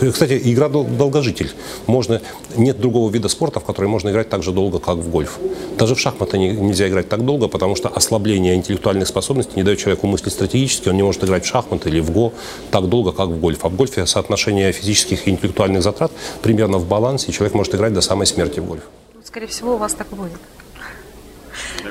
э, 0.00 0.10
Кстати, 0.10 0.40
игра 0.44 0.68
дол- 0.68 0.84
долгожитель. 0.84 1.50
Можно, 1.86 2.20
нет 2.56 2.80
другого 2.80 3.10
вида 3.10 3.28
спорта, 3.28 3.60
в 3.60 3.64
который 3.64 3.86
можно 3.86 4.10
играть 4.10 4.28
так 4.28 4.42
же 4.42 4.52
долго, 4.52 4.78
как 4.78 4.96
в 4.96 5.10
гольф. 5.10 5.38
Даже 5.78 5.94
в 5.94 6.00
шахматы 6.00 6.38
не- 6.38 6.50
нельзя 6.56 6.88
играть 6.88 7.08
так 7.08 7.24
долго, 7.24 7.48
потому 7.48 7.76
что 7.76 7.88
ослабление 7.88 8.54
интеллектуальных 8.54 9.06
способностей 9.08 9.52
не 9.56 9.62
дает 9.62 9.78
человеку 9.78 10.06
мыслить 10.06 10.32
стратегически, 10.32 10.88
он 10.88 10.96
не 10.96 11.02
может 11.02 11.22
играть 11.24 11.44
в 11.44 11.46
шахматы 11.46 11.88
или 11.88 12.00
в 12.00 12.10
го 12.10 12.32
так 12.70 12.88
долго, 12.88 13.12
как 13.12 13.28
в 13.28 13.38
гольф. 13.40 13.64
А 13.64 13.68
в 13.68 13.76
гольфе 13.76 14.06
соотношение 14.06 14.72
физических 14.72 15.28
и 15.28 15.30
интеллектуальных 15.30 15.82
затрат 15.82 16.10
примерно 16.42 16.78
в 16.78 16.86
балансе, 16.86 17.30
и 17.30 17.32
человек 17.32 17.54
может 17.54 17.74
играть 17.74 17.92
до 17.92 18.00
самой 18.00 18.26
смерти 18.26 18.60
в 18.60 18.66
гольф. 18.66 18.82
Скорее 19.24 19.46
всего, 19.46 19.74
у 19.74 19.78
вас 19.78 19.94
так 19.94 20.08
будет. 20.08 20.32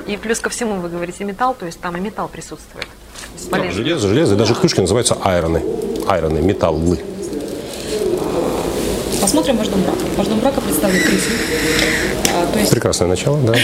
И 0.06 0.16
плюс 0.16 0.40
ко 0.40 0.50
всему 0.50 0.80
вы 0.80 0.88
говорите 0.88 1.24
металл, 1.24 1.54
то 1.58 1.66
есть 1.66 1.80
там 1.80 1.96
и 1.96 2.00
металл 2.00 2.28
присутствует. 2.28 2.86
Бесполезно. 3.34 3.72
Железо, 3.72 4.08
железо, 4.08 4.34
и 4.34 4.38
даже 4.38 4.54
клюшки 4.54 4.80
называются 4.80 5.16
айроны. 5.22 5.62
Айроны, 6.08 6.40
металлы. 6.40 6.98
Посмотрим 9.20 9.56
ваш 9.56 9.68
дом 9.68 9.82
брака. 9.82 9.98
Ваш 10.16 10.26
дом 10.26 10.40
брака 10.40 10.60
представлен 10.60 11.00
крысой. 11.02 11.32
А, 12.34 12.52
то 12.52 12.58
есть, 12.58 12.70
Прекрасное 12.72 13.08
начало, 13.08 13.38
да. 13.42 13.54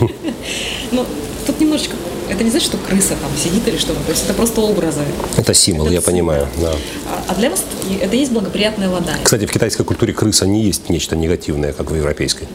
ну, 0.92 1.04
тут 1.46 1.60
немножечко... 1.60 1.96
Это 2.28 2.44
не 2.44 2.50
значит, 2.50 2.68
что 2.68 2.78
крыса 2.78 3.16
там 3.20 3.30
сидит 3.36 3.66
или 3.66 3.76
что-то. 3.76 3.98
То 4.04 4.12
есть 4.12 4.24
это 4.24 4.34
просто 4.34 4.60
образы. 4.60 5.00
Это 5.36 5.52
символ, 5.52 5.86
Это 5.86 5.94
я 5.94 6.00
символ. 6.00 6.12
понимаю. 6.12 6.48
Да. 6.60 6.72
А, 7.08 7.24
а 7.32 7.34
для 7.34 7.50
вас 7.50 7.64
это 8.00 8.14
есть 8.14 8.30
благоприятная 8.30 8.88
вода. 8.88 9.14
Кстати, 9.24 9.46
в 9.46 9.50
китайской 9.50 9.82
культуре 9.82 10.12
крыса 10.12 10.46
не 10.46 10.62
есть 10.62 10.88
нечто 10.88 11.16
негативное, 11.16 11.72
как 11.72 11.90
в 11.90 11.96
европейской. 11.96 12.46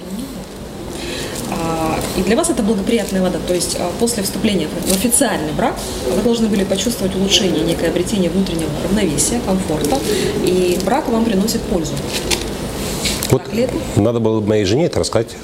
И 2.17 2.21
для 2.21 2.35
вас 2.35 2.49
это 2.49 2.63
благоприятная 2.63 3.21
вода. 3.21 3.39
То 3.45 3.53
есть 3.53 3.75
а, 3.79 3.91
после 3.99 4.23
вступления 4.23 4.67
в 4.67 4.91
официальный 4.91 5.51
брак 5.51 5.75
вы 6.15 6.21
должны 6.21 6.47
были 6.47 6.63
почувствовать 6.63 7.15
улучшение, 7.15 7.63
некое 7.63 7.89
обретение 7.89 8.29
внутреннего 8.29 8.69
равновесия, 8.83 9.39
комфорта. 9.45 9.97
И 10.45 10.77
брак 10.85 11.09
вам 11.09 11.25
приносит 11.25 11.61
пользу. 11.61 11.93
Вот 13.31 13.41
надо 13.97 14.19
было 14.19 14.39
бы 14.39 14.47
моей 14.47 14.65
жене 14.65 14.85
это 14.85 14.99
рассказать 14.99 15.35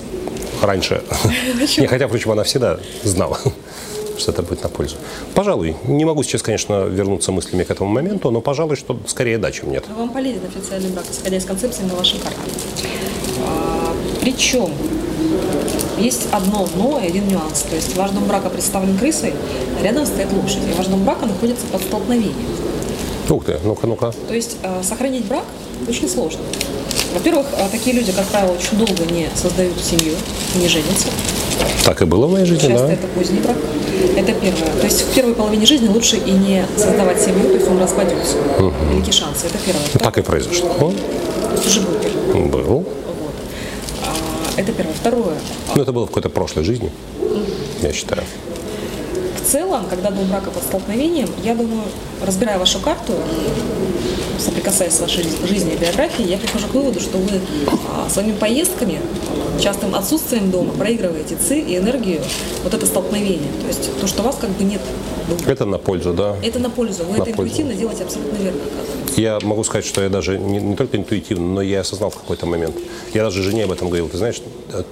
раньше. 0.62 1.03
Не, 1.77 1.88
хотя, 1.88 2.07
впрочем, 2.07 2.31
она 2.31 2.43
всегда 2.43 2.79
знала, 3.03 3.38
что 4.17 4.31
это 4.31 4.43
будет 4.43 4.63
на 4.63 4.69
пользу. 4.69 4.95
Пожалуй, 5.34 5.75
не 5.86 6.05
могу 6.05 6.23
сейчас, 6.23 6.41
конечно, 6.41 6.84
вернуться 6.86 7.31
мыслями 7.31 7.63
к 7.63 7.71
этому 7.71 7.89
моменту, 7.89 8.31
но, 8.31 8.39
пожалуй, 8.39 8.75
что 8.77 8.97
скорее 9.07 9.38
да, 9.38 9.51
чем 9.51 9.71
нет. 9.71 9.84
Вам 9.97 10.10
полезен 10.10 10.41
официальный 10.47 10.89
брак, 10.89 11.05
исходя 11.12 11.38
из 11.38 11.45
концепции 11.45 11.84
на 11.84 11.95
вашей 11.95 12.19
карте. 12.19 12.39
А, 13.45 13.93
причем 14.21 14.71
есть 16.02 16.28
одно 16.32 16.68
но 16.76 17.00
и 17.00 17.08
один 17.08 17.28
нюанс. 17.28 17.62
То 17.62 17.76
есть 17.76 17.96
ваш 17.96 18.12
дом 18.12 18.26
брака 18.26 18.50
представлен 18.50 18.98
крысой, 18.98 19.34
а 19.80 19.84
рядом 19.84 20.06
стоит 20.06 20.32
лошадь. 20.34 20.60
И 20.70 20.78
ваш 20.78 20.88
дом 20.88 21.04
брака 21.04 21.26
находится 21.26 21.66
под 21.68 21.82
столкновением. 21.82 22.36
Ух 23.30 23.46
ты, 23.46 23.58
ну-ка, 23.64 23.88
ну-ка. 23.88 24.14
То 24.28 24.34
есть 24.34 24.58
а, 24.64 24.82
сохранить 24.84 25.26
брак 25.26 25.46
очень 25.88 26.10
сложно. 26.10 26.42
Во-первых, 27.14 27.46
а, 27.58 27.70
такие 27.70 27.96
люди, 27.96 28.12
как 28.12 28.26
правило, 28.26 28.52
очень 28.52 28.78
долго 28.78 29.06
не 29.12 29.30
создают 29.36 29.80
семью, 29.80 30.14
не 30.56 30.68
женятся. 30.68 31.08
Так 31.86 32.02
и 32.02 32.06
было 32.06 32.26
в 32.28 32.32
моей 32.32 32.46
жизни, 32.46 32.68
Часто 32.68 32.88
да. 32.88 32.94
это 32.94 33.08
поздний 33.08 33.40
брак. 33.40 33.58
Это 34.16 34.34
первое. 34.34 34.72
То 34.80 34.86
есть 34.86 35.02
в 35.02 35.14
первой 35.14 35.34
половине 35.34 35.66
жизни 35.66 35.88
лучше 35.88 36.18
и 36.18 36.32
не 36.32 36.66
создавать 36.76 37.22
семью, 37.22 37.48
то 37.50 37.56
есть 37.56 37.68
он 37.68 37.80
распадется. 37.80 38.38
Великие 38.92 39.14
шансы. 39.14 39.48
Это 39.48 39.58
первое. 39.66 39.86
Так 40.00 40.18
и 40.18 40.22
произошло. 40.22 40.94
Уже 41.66 41.82
был. 41.82 42.46
Был. 42.48 42.86
Это 44.58 44.72
первое. 44.74 44.94
Второе. 44.94 45.38
Ну, 45.76 45.82
это 45.82 45.92
было 45.92 46.06
в 46.06 46.08
какой-то 46.08 46.30
прошлой 46.30 46.64
жизни, 46.64 46.92
я 47.82 47.94
считаю. 47.94 48.24
В 49.42 49.52
целом, 49.52 49.86
когда 49.90 50.12
дом 50.12 50.28
брака 50.28 50.52
под 50.52 50.64
столкновением, 50.64 51.30
я 51.44 51.56
думаю, 51.56 51.84
разбирая 52.22 52.60
вашу 52.60 52.80
карту, 52.80 53.14
соприкасаясь 54.40 54.94
с 54.94 55.00
вашей 55.00 55.24
жизнью 55.48 55.76
и 55.76 55.78
биографией, 55.78 56.30
я 56.30 56.38
прихожу 56.38 56.68
к 56.68 56.74
выводу, 56.74 57.00
что 57.00 57.18
вы 57.18 57.40
а, 57.90 58.10
своими 58.10 58.34
поездками, 58.34 59.00
частым 59.60 59.96
отсутствием 59.96 60.52
дома 60.52 60.74
проигрываете 60.74 61.36
ци 61.36 61.60
и 61.60 61.78
энергию, 61.78 62.22
вот 62.64 62.74
это 62.74 62.86
столкновение. 62.86 63.52
То 63.62 63.68
есть 63.68 64.00
то, 64.00 64.08
что 64.08 64.24
вас 64.24 64.38
как 64.40 64.50
бы 64.52 64.64
нет. 64.64 64.82
Это 65.48 65.65
на 65.65 65.78
пользу, 65.78 66.13
да. 66.13 66.36
Это 66.44 66.60
на 66.60 66.70
пользу. 66.70 67.04
Вы 67.04 67.17
На 67.17 67.24
это 67.24 67.34
пользу. 67.36 67.41
интуитивно 67.44 67.74
делаете 67.74 68.04
абсолютно 68.04 68.38
верно, 68.38 68.60
оказывается. 68.63 69.22
Я 69.22 69.39
могу 69.44 69.63
сказать, 69.63 69.86
что 69.86 70.02
я 70.02 70.10
даже 70.10 70.38
не, 70.38 70.60
не 70.60 70.76
только 70.76 70.98
интуитивно, 70.98 71.46
но 71.46 71.62
я 71.62 71.82
осознал 71.82 72.10
в 72.10 72.15
какой-то 72.17 72.46
момент. 72.46 72.76
Я 73.13 73.24
даже 73.24 73.44
жене 73.44 73.65
об 73.65 73.72
этом 73.72 73.88
говорил. 73.89 74.08
Ты 74.10 74.17
знаешь, 74.17 74.41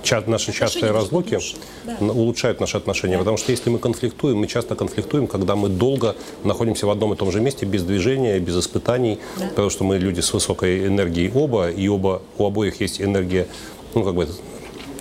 ча- 0.03 0.23
наши 0.27 0.51
частые 0.51 0.91
разлуки. 0.91 1.39
Да. 1.85 1.95
улучшают 2.13 2.59
наши 2.59 2.77
отношения. 2.77 3.17
Потому 3.17 3.37
что 3.37 3.51
если 3.51 3.69
мы 3.69 3.79
конфликтуем, 3.79 4.37
мы 4.37 4.47
часто 4.47 4.75
конфликтуем, 4.75 5.27
когда 5.27 5.55
мы 5.55 5.69
долго 5.69 6.15
находимся 6.43 6.85
в 6.85 6.89
одном 6.89 7.13
и 7.13 7.15
том 7.15 7.31
же 7.31 7.39
месте, 7.39 7.65
без 7.65 7.83
движения, 7.83 8.39
без 8.39 8.57
испытаний. 8.59 9.19
Потому 9.49 9.69
что 9.69 9.83
мы 9.83 9.97
люди 9.97 10.19
с 10.21 10.33
высокой 10.33 10.85
энергией 10.87 11.31
оба, 11.33 11.69
и 11.69 11.87
оба, 11.87 12.21
у 12.37 12.45
обоих 12.45 12.81
есть 12.81 13.01
энергия, 13.01 13.47
ну, 13.95 14.03
как 14.03 14.15
бы, 14.15 14.27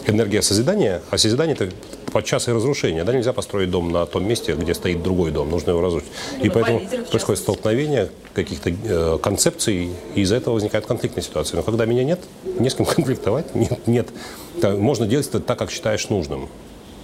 энергия 0.06 0.40
созидания, 0.42 1.02
а 1.10 1.18
созидание 1.18 1.54
это 1.54 1.68
подчас 2.12 2.48
и 2.48 2.52
разрушение. 2.52 3.04
Да, 3.04 3.12
нельзя 3.12 3.32
построить 3.32 3.70
дом 3.70 3.90
на 3.90 4.06
том 4.06 4.26
месте, 4.26 4.54
где 4.54 4.74
стоит 4.74 5.02
другой 5.02 5.30
дом, 5.30 5.50
нужно 5.50 5.70
его 5.70 5.80
разрушить. 5.80 6.08
и 6.42 6.48
два 6.48 6.62
поэтому 6.62 6.80
происходит 7.10 7.40
столкновение 7.40 8.10
каких-то 8.34 8.70
э, 8.70 9.18
концепций, 9.22 9.90
и 10.14 10.20
из-за 10.20 10.36
этого 10.36 10.54
возникает 10.54 10.86
конфликтная 10.86 11.22
ситуация. 11.22 11.56
Но 11.56 11.62
когда 11.62 11.86
меня 11.86 12.04
нет, 12.04 12.20
не 12.58 12.70
с 12.70 12.74
кем 12.74 12.86
конфликтовать, 12.96 13.54
нет, 13.54 13.86
нет. 13.86 14.08
Можно 14.62 15.06
делать 15.06 15.28
это 15.28 15.40
так, 15.40 15.58
как 15.58 15.70
считаешь 15.70 16.08
нужным. 16.08 16.48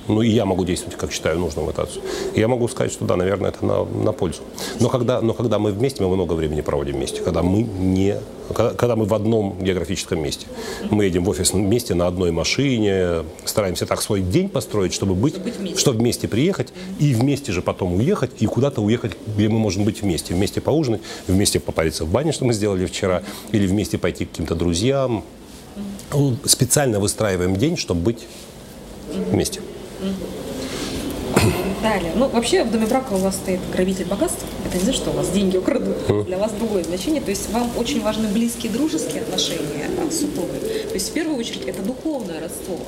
Ну 0.08 0.22
и 0.22 0.28
я 0.28 0.44
могу 0.44 0.64
действовать, 0.64 0.96
как 0.98 1.12
считаю 1.12 1.38
нужным 1.38 1.66
в 1.66 1.68
эту 1.70 1.88
Я 2.34 2.48
могу 2.48 2.68
сказать, 2.68 2.92
что 2.92 3.04
да, 3.04 3.16
наверное, 3.16 3.50
это 3.50 3.64
на, 3.64 3.84
на 3.84 4.12
пользу. 4.12 4.42
Но 4.80 4.88
когда, 4.88 5.20
но 5.20 5.32
когда 5.32 5.58
мы 5.58 5.72
вместе, 5.72 6.02
мы 6.02 6.14
много 6.14 6.34
времени 6.34 6.60
проводим 6.60 6.96
вместе. 6.96 7.22
Когда 7.22 7.42
мы 7.42 7.62
не, 7.62 8.18
когда, 8.48 8.70
когда 8.74 8.96
мы 8.96 9.06
в 9.06 9.14
одном 9.14 9.56
географическом 9.60 10.22
месте. 10.22 10.46
Мы 10.90 11.04
едем 11.04 11.24
в 11.24 11.28
офис 11.30 11.52
вместе 11.52 11.94
на 11.94 12.06
одной 12.06 12.32
машине, 12.32 13.24
стараемся 13.44 13.86
так 13.86 14.02
свой 14.02 14.20
день 14.20 14.48
построить, 14.48 14.92
чтобы 14.92 15.14
быть, 15.14 15.34
чтобы 15.34 15.50
вместе, 15.50 15.78
чтобы 15.78 15.98
вместе 15.98 16.28
приехать 16.28 16.72
и 16.98 17.14
вместе 17.14 17.52
же 17.52 17.62
потом 17.62 17.94
уехать 17.94 18.30
и 18.40 18.46
куда-то 18.46 18.82
уехать, 18.82 19.12
где 19.26 19.48
мы 19.48 19.58
можем 19.58 19.84
быть 19.84 20.02
вместе. 20.02 20.34
Вместе 20.34 20.60
поужинать, 20.60 21.00
вместе 21.26 21.60
попариться 21.60 22.04
в 22.04 22.08
бане, 22.10 22.32
что 22.32 22.44
мы 22.44 22.52
сделали 22.52 22.84
вчера, 22.84 23.22
или 23.52 23.66
вместе 23.66 23.96
пойти 23.96 24.26
к 24.26 24.30
каким-то 24.30 24.54
друзьям. 24.54 25.24
Специально 26.44 27.00
выстраиваем 27.00 27.56
день, 27.56 27.76
чтобы 27.76 28.00
быть 28.00 28.26
вместе. 29.30 29.60
Далее. 31.82 32.12
Ну, 32.14 32.28
вообще 32.28 32.64
в 32.64 32.70
доме 32.70 32.86
брака 32.86 33.12
у 33.12 33.18
вас 33.18 33.36
стоит 33.36 33.60
грабитель 33.72 34.06
богатства. 34.06 34.48
Это 34.64 34.78
не 34.78 34.84
за 34.84 34.92
что 34.92 35.10
у 35.10 35.12
вас 35.12 35.28
деньги 35.28 35.56
украдут. 35.56 36.26
Для 36.26 36.38
вас 36.38 36.52
другое 36.52 36.82
значение. 36.82 37.20
То 37.20 37.30
есть 37.30 37.50
вам 37.50 37.70
очень 37.76 38.00
важны 38.00 38.28
близкие 38.28 38.72
дружеские 38.72 39.22
отношения 39.22 39.90
с 40.10 40.20
супругой. 40.20 40.60
То 40.60 40.94
есть 40.94 41.10
в 41.10 41.12
первую 41.12 41.38
очередь 41.38 41.64
это 41.66 41.82
духовное 41.82 42.40
родство. 42.40 42.78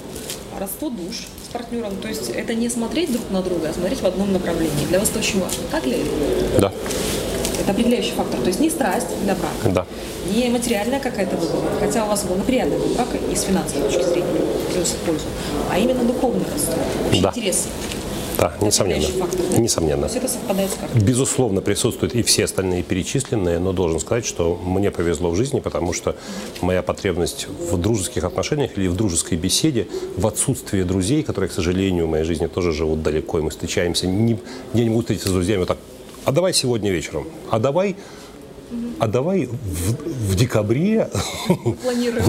Родство 0.59 0.89
душ 0.89 1.27
с 1.47 1.53
партнером. 1.53 1.97
То 1.97 2.09
есть 2.09 2.31
это 2.31 2.55
не 2.55 2.71
смотреть 2.71 3.13
друг 3.13 3.31
на 3.31 3.43
друга, 3.43 3.69
а 3.69 3.75
смотреть 3.75 4.01
в 4.01 4.07
одном 4.07 4.33
направлении. 4.33 4.87
Для 4.89 5.01
вас 5.01 5.11
это 5.11 5.19
очень 5.19 5.41
важно. 5.41 5.65
Так 5.71 5.85
ли? 5.85 5.99
Да. 6.59 6.73
Это 7.67 7.73
определяющий 7.73 8.13
фактор. 8.13 8.39
То 8.41 8.47
есть 8.47 8.61
не 8.61 8.71
страсть 8.71 9.09
для 9.25 9.35
брака, 9.35 9.75
да. 9.75 9.87
не 10.33 10.49
материальная 10.51 11.01
какая-то 11.01 11.35
выгода, 11.37 11.67
хотя 11.81 12.05
у 12.05 12.09
вас 12.09 12.23
благоприятный 12.23 12.79
был 12.79 12.95
брак 12.95 13.09
и 13.33 13.35
с 13.35 13.43
финансовой 13.43 13.89
точки 13.89 14.05
зрения 14.05 14.29
и 14.71 15.07
пользу, 15.07 15.25
а 15.69 15.77
именно 15.77 16.05
духовное 16.05 16.47
родство, 16.53 16.75
да. 17.21 17.31
интерес. 17.31 17.67
Да, 18.39 18.55
несомненно. 18.61 19.03
Фактор, 19.03 19.41
да? 19.51 19.59
Несомненно. 19.59 20.09
То 20.09 20.15
есть 20.15 20.17
это 20.17 20.29
совпадает 20.29 20.71
с 20.71 20.75
картой. 20.75 21.01
Безусловно, 21.01 21.61
присутствуют 21.61 22.15
и 22.15 22.23
все 22.23 22.45
остальные 22.45 22.85
перечисленные, 22.85 23.59
но 23.59 23.73
должен 23.73 23.99
сказать, 23.99 24.27
что 24.27 24.55
мне 24.55 24.93
повезло 24.93 25.31
в 25.31 25.37
жизни, 25.37 25.59
потому 25.59 25.93
что 25.93 26.15
моя 26.61 26.83
потребность 26.83 27.49
в 27.49 27.77
дружеских 27.79 28.23
отношениях 28.23 28.77
или 28.77 28.87
в 28.87 28.95
дружеской 28.95 29.39
беседе, 29.39 29.89
в 30.17 30.25
отсутствии 30.29 30.83
друзей, 30.83 31.25
которые, 31.25 31.51
к 31.51 31.53
сожалению, 31.53 32.07
в 32.07 32.11
моей 32.11 32.25
жизни 32.25 32.47
тоже 32.47 32.73
живут 32.73 33.03
далеко, 33.03 33.41
и 33.41 33.43
мы 33.43 33.51
встречаемся, 33.51 34.07
не, 34.07 34.39
я 34.75 34.85
не 34.85 34.91
могу 34.91 35.01
встретиться 35.01 35.31
с 35.31 35.33
друзьями 35.33 35.61
вот 35.61 35.69
так 35.69 35.79
а 36.27 36.33
давай 36.33 36.53
сегодня 36.53 36.91
вечером, 36.91 37.25
а 37.51 37.61
давай, 37.61 37.95
а 38.99 39.07
давай 39.07 39.47
в, 39.47 40.33
в 40.33 40.35
декабре 40.35 41.09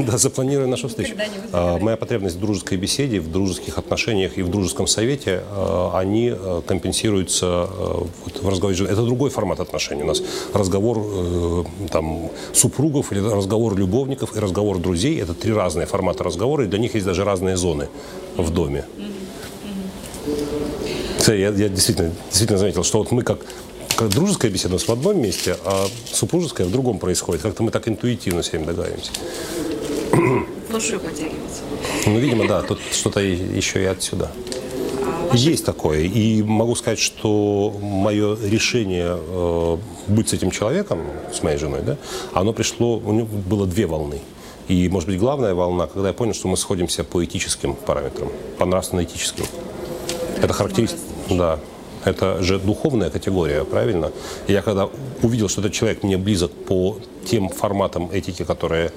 да, 0.05 0.17
запланируем 0.19 0.69
нашу 0.69 0.88
встречу. 0.88 1.15
А, 1.51 1.79
моя 1.79 1.97
потребность 1.97 2.36
в 2.36 2.39
дружеской 2.39 2.77
беседе, 2.77 3.19
в 3.19 3.31
дружеских 3.31 3.79
отношениях 3.79 4.38
и 4.38 4.43
в 4.43 4.49
дружеском 4.49 4.86
совете, 4.86 5.41
а, 5.49 5.97
они 5.97 6.31
а, 6.31 6.62
компенсируются 6.62 7.45
а, 7.47 8.07
вот, 8.23 8.43
в 8.43 8.47
разговоре. 8.47 8.86
Это 8.86 9.01
другой 9.01 9.31
формат 9.31 9.60
отношений. 9.60 10.03
У 10.03 10.07
нас 10.07 10.21
разговор 10.53 10.99
э, 10.99 11.63
там, 11.91 12.29
супругов 12.53 13.12
или 13.12 13.19
разговор 13.19 13.75
любовников 13.75 14.38
и 14.38 14.39
разговор 14.39 14.77
друзей. 14.77 15.19
Это 15.19 15.33
три 15.33 15.53
разные 15.53 15.88
формата 15.88 16.23
разговора, 16.23 16.65
и 16.65 16.67
для 16.67 16.77
них 16.77 16.93
есть 16.93 17.05
даже 17.07 17.23
разные 17.23 17.57
зоны 17.57 17.88
в 18.38 18.51
доме. 18.51 18.86
Я, 21.27 21.49
я 21.49 21.67
действительно, 21.67 22.12
действительно 22.29 22.60
заметил, 22.60 22.83
что 22.83 22.99
вот 22.99 23.12
мы 23.12 23.23
как 23.23 23.39
как 23.97 24.10
дружеская 24.10 24.51
беседа 24.51 24.75
у 24.75 24.77
нас 24.77 24.88
в 24.88 24.91
одном 24.91 25.19
месте, 25.19 25.57
а 25.65 25.88
супружеская 26.05 26.67
в 26.67 26.71
другом 26.71 26.99
происходит. 26.99 27.41
Как-то 27.41 27.63
мы 27.63 27.71
так 27.71 27.88
интуитивно 27.88 28.43
с 28.43 28.53
ним 28.53 28.65
догадаемся. 28.65 29.12
Души 30.71 30.99
потягивается. 30.99 31.62
Ну, 32.05 32.19
видимо, 32.19 32.47
да, 32.47 32.62
тут 32.62 32.79
что-то 32.91 33.19
еще 33.19 33.81
и 33.81 33.86
отсюда. 33.86 34.31
Есть 35.33 35.65
такое. 35.65 36.01
И 36.01 36.43
могу 36.43 36.75
сказать, 36.75 36.99
что 36.99 37.75
мое 37.81 38.38
решение 38.39 39.17
э, 39.17 39.77
быть 40.07 40.29
с 40.29 40.33
этим 40.33 40.51
человеком, 40.51 40.99
с 41.33 41.41
моей 41.41 41.57
женой, 41.57 41.81
да, 41.81 41.97
оно 42.33 42.53
пришло, 42.53 42.97
у 42.97 43.12
него 43.12 43.27
было 43.27 43.65
две 43.65 43.88
волны. 43.88 44.19
И, 44.67 44.88
может 44.89 45.10
быть, 45.10 45.17
главная 45.17 45.53
волна, 45.53 45.88
когда 45.88 46.10
я 46.10 46.13
понял, 46.13 46.33
что 46.33 46.47
мы 46.47 46.55
сходимся 46.55 47.03
по 47.03 47.23
этическим 47.23 47.73
параметрам, 47.73 48.29
по 48.57 48.65
нравственно-этическим. 48.65 49.45
Это 50.41 50.53
характеристика. 50.53 51.01
Да, 51.29 51.60
это 52.07 52.41
же 52.41 52.59
духовная 52.59 53.09
категория, 53.09 53.63
правильно? 53.63 54.11
И 54.47 54.53
я 54.53 54.61
когда 54.61 54.89
увидел, 55.21 55.49
что 55.49 55.61
этот 55.61 55.73
человек 55.73 56.03
мне 56.03 56.17
близок 56.17 56.51
по 56.51 56.97
тем 57.25 57.49
форматам 57.49 58.09
этики, 58.11 58.43
которые 58.43 58.91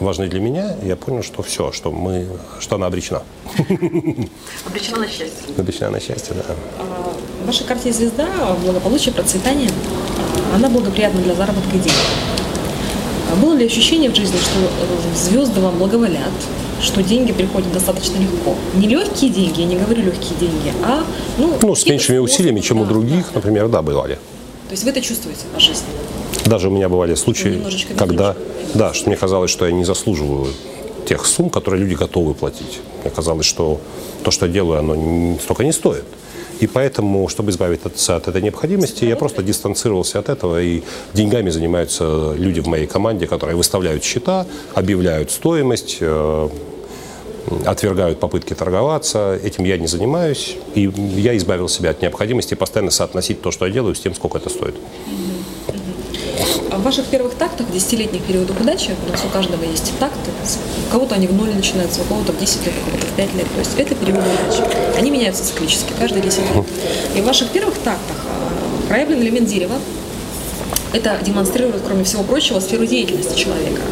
важны 0.00 0.26
для 0.26 0.40
меня, 0.40 0.76
я 0.82 0.96
понял, 0.96 1.22
что 1.22 1.42
все, 1.42 1.70
что 1.70 1.92
мы, 1.92 2.26
что 2.58 2.74
она 2.74 2.86
обречена. 2.86 3.22
Обречена 4.66 4.98
на 4.98 5.06
счастье. 5.06 5.54
Обречена 5.56 5.90
на 5.90 6.00
счастье, 6.00 6.34
да. 6.34 6.54
А, 6.78 7.14
в 7.42 7.46
вашей 7.46 7.64
карте 7.64 7.92
звезда 7.92 8.28
благополучие, 8.64 9.14
процветание, 9.14 9.70
а, 10.50 10.56
она 10.56 10.68
благоприятна 10.68 11.20
для 11.20 11.34
заработка 11.34 11.70
денег. 11.70 11.92
А 13.32 13.36
было 13.36 13.54
ли 13.54 13.66
ощущение 13.66 14.10
в 14.10 14.16
жизни, 14.16 14.36
что 14.36 14.58
э, 14.58 15.16
звезды 15.16 15.60
вам 15.60 15.78
благоволят, 15.78 16.32
что 16.80 17.02
деньги 17.02 17.32
приходят 17.32 17.72
достаточно 17.72 18.18
легко. 18.18 18.54
Не 18.74 18.88
легкие 18.88 19.30
деньги, 19.30 19.60
я 19.60 19.66
не 19.66 19.76
говорю 19.76 20.02
легкие 20.02 20.38
деньги, 20.38 20.72
а 20.84 21.04
ну, 21.38 21.56
ну 21.62 21.74
с 21.74 21.86
меньшими 21.86 22.18
усилиями, 22.18 22.60
чем 22.60 22.80
у 22.80 22.84
других, 22.84 23.26
да. 23.26 23.36
например, 23.36 23.68
да, 23.68 23.82
бывали. 23.82 24.14
То 24.68 24.72
есть 24.72 24.84
вы 24.84 24.90
это 24.90 25.00
чувствуете 25.00 25.42
по 25.52 25.60
жизни? 25.60 25.86
Даже 26.46 26.68
у 26.68 26.70
меня 26.70 26.88
бывали 26.88 27.14
случаи, 27.14 27.62
когда, 27.96 28.36
да, 28.74 28.92
что 28.92 29.08
мне 29.08 29.16
казалось, 29.16 29.50
что 29.50 29.66
я 29.66 29.72
не 29.72 29.84
заслуживаю 29.84 30.48
тех 31.06 31.24
сумм, 31.26 31.50
которые 31.50 31.82
люди 31.82 31.94
готовы 31.94 32.34
платить. 32.34 32.80
Мне 33.02 33.10
казалось, 33.10 33.46
что 33.46 33.80
то, 34.22 34.30
что 34.30 34.46
я 34.46 34.52
делаю, 34.52 34.80
оно 34.80 35.38
столько 35.42 35.64
не 35.64 35.72
стоит. 35.72 36.04
И 36.60 36.66
поэтому, 36.66 37.28
чтобы 37.28 37.50
избавиться 37.50 38.16
от 38.16 38.28
этой 38.28 38.42
необходимости, 38.42 39.04
я 39.04 39.16
просто 39.16 39.42
дистанцировался 39.42 40.18
от 40.18 40.28
этого. 40.28 40.62
И 40.62 40.82
деньгами 41.12 41.50
занимаются 41.50 42.34
люди 42.36 42.60
в 42.60 42.66
моей 42.66 42.86
команде, 42.86 43.26
которые 43.26 43.56
выставляют 43.56 44.04
счета, 44.04 44.46
объявляют 44.74 45.30
стоимость, 45.30 45.98
э, 46.00 46.48
отвергают 47.64 48.20
попытки 48.20 48.54
торговаться. 48.54 49.38
Этим 49.42 49.64
я 49.64 49.76
не 49.78 49.86
занимаюсь. 49.86 50.56
И 50.74 50.90
я 51.16 51.36
избавил 51.36 51.68
себя 51.68 51.90
от 51.90 52.02
необходимости 52.02 52.54
постоянно 52.54 52.90
соотносить 52.90 53.42
то, 53.42 53.50
что 53.50 53.66
я 53.66 53.72
делаю, 53.72 53.94
с 53.94 54.00
тем, 54.00 54.14
сколько 54.14 54.38
это 54.38 54.48
стоит. 54.48 54.76
А 56.70 56.78
в 56.78 56.82
ваших 56.82 57.06
первых 57.06 57.34
тактах, 57.34 57.70
десятилетних 57.70 58.22
периодах 58.22 58.60
удачи, 58.60 58.90
у 59.06 59.10
нас 59.10 59.22
у 59.24 59.28
каждого 59.28 59.62
есть 59.62 59.92
такты, 59.98 60.30
у 60.88 60.92
кого-то 60.92 61.14
они 61.14 61.26
в 61.26 61.34
ноль 61.34 61.54
начинаются, 61.54 62.02
у 62.02 62.04
кого-то 62.04 62.32
в 62.32 62.38
10 62.38 62.66
лет, 62.66 62.74
у 62.80 62.90
кого-то 62.90 63.06
в 63.06 63.16
5 63.16 63.34
лет. 63.34 63.46
То 63.52 63.58
есть 63.58 63.78
это 63.78 63.94
периоды 63.94 64.22
удачи. 64.22 64.62
Они 64.98 65.10
меняются 65.10 65.44
циклически, 65.44 65.92
каждые 65.98 66.22
10 66.22 66.38
лет. 66.38 66.64
И 67.14 67.20
в 67.20 67.24
ваших 67.24 67.48
первых 67.50 67.74
тактах 67.74 68.16
а, 68.26 68.88
проявлен 68.88 69.22
элемент 69.22 69.48
дерева, 69.48 69.76
это 70.94 71.18
демонстрирует, 71.22 71.82
кроме 71.84 72.04
всего 72.04 72.22
прочего, 72.22 72.60
сферу 72.60 72.86
деятельности 72.86 73.36
человека. 73.36 73.82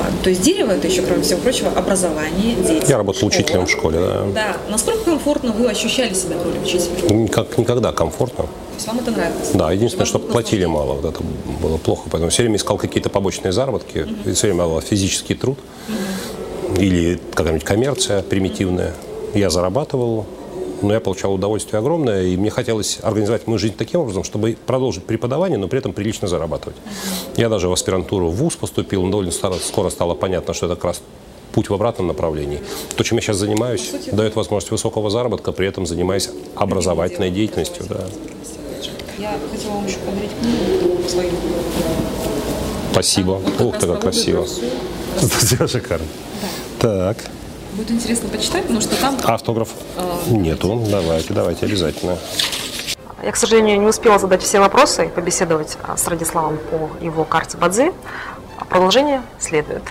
А, 0.00 0.24
то 0.24 0.30
есть 0.30 0.40
дерево 0.42 0.72
это 0.72 0.88
еще, 0.88 1.02
кроме 1.02 1.22
всего 1.22 1.38
прочего, 1.40 1.70
образование, 1.70 2.56
дети. 2.56 2.88
Я 2.88 2.96
работал 2.96 3.28
школа. 3.28 3.28
учителем 3.28 3.66
в 3.66 3.70
школе, 3.70 3.98
да. 4.00 4.24
Да. 4.34 4.56
Насколько 4.70 5.04
комфортно 5.04 5.52
вы 5.52 5.68
ощущали 5.68 6.14
себя 6.14 6.38
в 6.38 6.44
роли 6.44 6.58
учителя? 6.58 7.28
Как 7.28 7.58
никогда 7.58 7.92
комфортно. 7.92 8.44
То 8.44 8.74
есть 8.74 8.86
вам 8.86 8.98
это 9.00 9.10
нравилось? 9.10 9.50
Да, 9.52 9.70
единственное, 9.70 10.06
что 10.06 10.18
платили 10.18 10.64
мало, 10.64 10.94
вот 10.94 11.04
это 11.04 11.22
было 11.62 11.76
плохо, 11.76 12.08
поэтому 12.10 12.30
все 12.30 12.42
время 12.42 12.56
искал 12.56 12.78
какие-то 12.78 13.10
побочные 13.10 13.52
заработки, 13.52 13.98
mm-hmm. 13.98 14.32
все 14.32 14.46
время 14.46 14.64
был 14.64 14.80
физический 14.80 15.34
труд 15.34 15.58
mm-hmm. 15.88 16.82
или 16.82 17.20
какая-нибудь 17.34 17.64
коммерция 17.64 18.22
примитивная. 18.22 18.94
Я 19.34 19.50
зарабатывал, 19.50 20.24
но 20.82 20.94
я 20.94 21.00
получал 21.00 21.34
удовольствие 21.34 21.78
огромное, 21.78 22.24
и 22.24 22.36
мне 22.36 22.50
хотелось 22.50 22.98
организовать 23.02 23.46
мою 23.46 23.58
жизнь 23.58 23.74
таким 23.76 24.00
образом, 24.00 24.24
чтобы 24.24 24.56
продолжить 24.66 25.04
преподавание, 25.04 25.58
но 25.58 25.68
при 25.68 25.78
этом 25.78 25.92
прилично 25.92 26.28
зарабатывать. 26.28 26.76
Я 27.36 27.48
даже 27.48 27.68
в 27.68 27.72
аспирантуру 27.72 28.28
в 28.28 28.36
ВУЗ 28.36 28.56
поступил, 28.56 29.02
но 29.02 29.10
довольно 29.10 29.32
скоро 29.32 29.90
стало 29.90 30.14
понятно, 30.14 30.54
что 30.54 30.66
это 30.66 30.76
как 30.76 30.84
раз 30.84 31.02
путь 31.52 31.68
в 31.68 31.74
обратном 31.74 32.06
направлении. 32.06 32.60
То, 32.96 33.02
чем 33.04 33.18
я 33.18 33.22
сейчас 33.22 33.36
занимаюсь, 33.36 33.92
дает 34.12 34.36
возможность 34.36 34.70
высокого 34.70 35.10
заработка, 35.10 35.52
при 35.52 35.66
этом 35.66 35.86
занимаясь 35.86 36.30
образовательной 36.54 37.30
деятельностью. 37.30 37.84
Да. 37.88 38.06
Я 39.18 39.38
хотела 39.52 39.72
вам 39.74 39.86
еще 39.86 39.98
подарить 39.98 40.30
книгу 40.40 41.08
свою. 41.08 41.30
Спасибо. 42.92 43.40
Ух 43.58 43.78
ты, 43.78 43.86
как 43.86 44.00
красиво. 44.00 44.46
Шикарно. 45.68 46.06
Да. 46.80 47.14
Так. 47.14 47.30
Будет 47.72 47.90
интересно 47.92 48.28
почитать, 48.28 48.62
потому 48.62 48.80
что 48.80 48.96
там... 49.00 49.16
Автограф 49.24 49.68
э, 49.96 50.30
нету. 50.30 50.82
Давайте, 50.90 51.32
давайте, 51.32 51.66
обязательно. 51.66 52.18
Я, 53.22 53.32
к 53.32 53.36
сожалению, 53.36 53.80
не 53.80 53.86
успела 53.86 54.18
задать 54.18 54.42
все 54.42 54.60
вопросы 54.60 55.06
и 55.06 55.08
побеседовать 55.08 55.76
а, 55.82 55.96
с 55.96 56.06
Радиславом 56.08 56.58
по 56.58 57.04
его 57.04 57.24
карте 57.24 57.58
Бадзи. 57.58 57.92
Продолжение 58.68 59.22
следует. 59.38 59.82